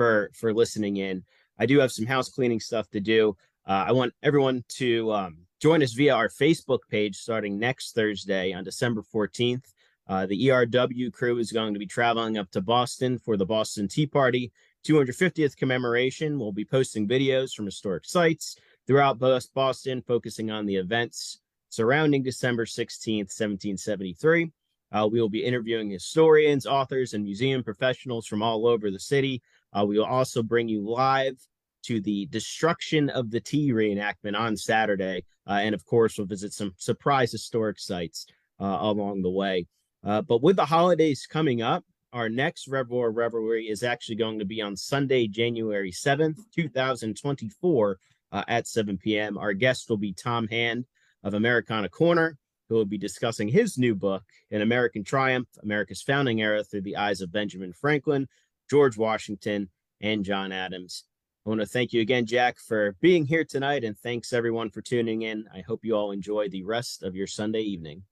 [0.00, 1.22] for for listening in.
[1.58, 3.36] I do have some house cleaning stuff to do.
[3.68, 8.54] Uh, I want everyone to um, join us via our Facebook page starting next Thursday
[8.54, 9.66] on December 14th.
[10.08, 13.88] Uh, the ERW crew is going to be traveling up to Boston for the Boston
[13.88, 14.50] Tea Party
[14.88, 16.38] 250th commemoration.
[16.38, 21.40] We'll be posting videos from historic sites throughout Boston, focusing on the events
[21.70, 24.52] surrounding December 16th, 1773.
[24.92, 29.40] Uh, we will be interviewing historians, authors, and museum professionals from all over the city
[29.72, 31.36] uh, we will also bring you live
[31.82, 35.24] to the destruction of the tea reenactment on Saturday.
[35.46, 38.26] Uh, and of course, we'll visit some surprise historic sites
[38.60, 39.66] uh, along the way.
[40.04, 44.44] Uh, but with the holidays coming up, our next Rev Revelry is actually going to
[44.44, 47.98] be on Sunday, January 7th, 2024
[48.32, 49.38] uh, at 7 p.m.
[49.38, 50.86] Our guest will be Tom Hand
[51.22, 52.36] of Americana Corner,
[52.68, 56.96] who will be discussing his new book, An American Triumph, America's Founding Era Through the
[56.96, 58.28] Eyes of Benjamin Franklin,
[58.70, 59.68] George Washington,
[60.00, 61.04] and John Adams.
[61.44, 64.82] I want to thank you again, Jack, for being here tonight, and thanks everyone for
[64.82, 65.46] tuning in.
[65.52, 68.02] I hope you all enjoy the rest of your Sunday evening.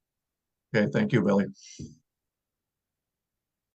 [0.75, 1.47] Okay, thank you, Billy.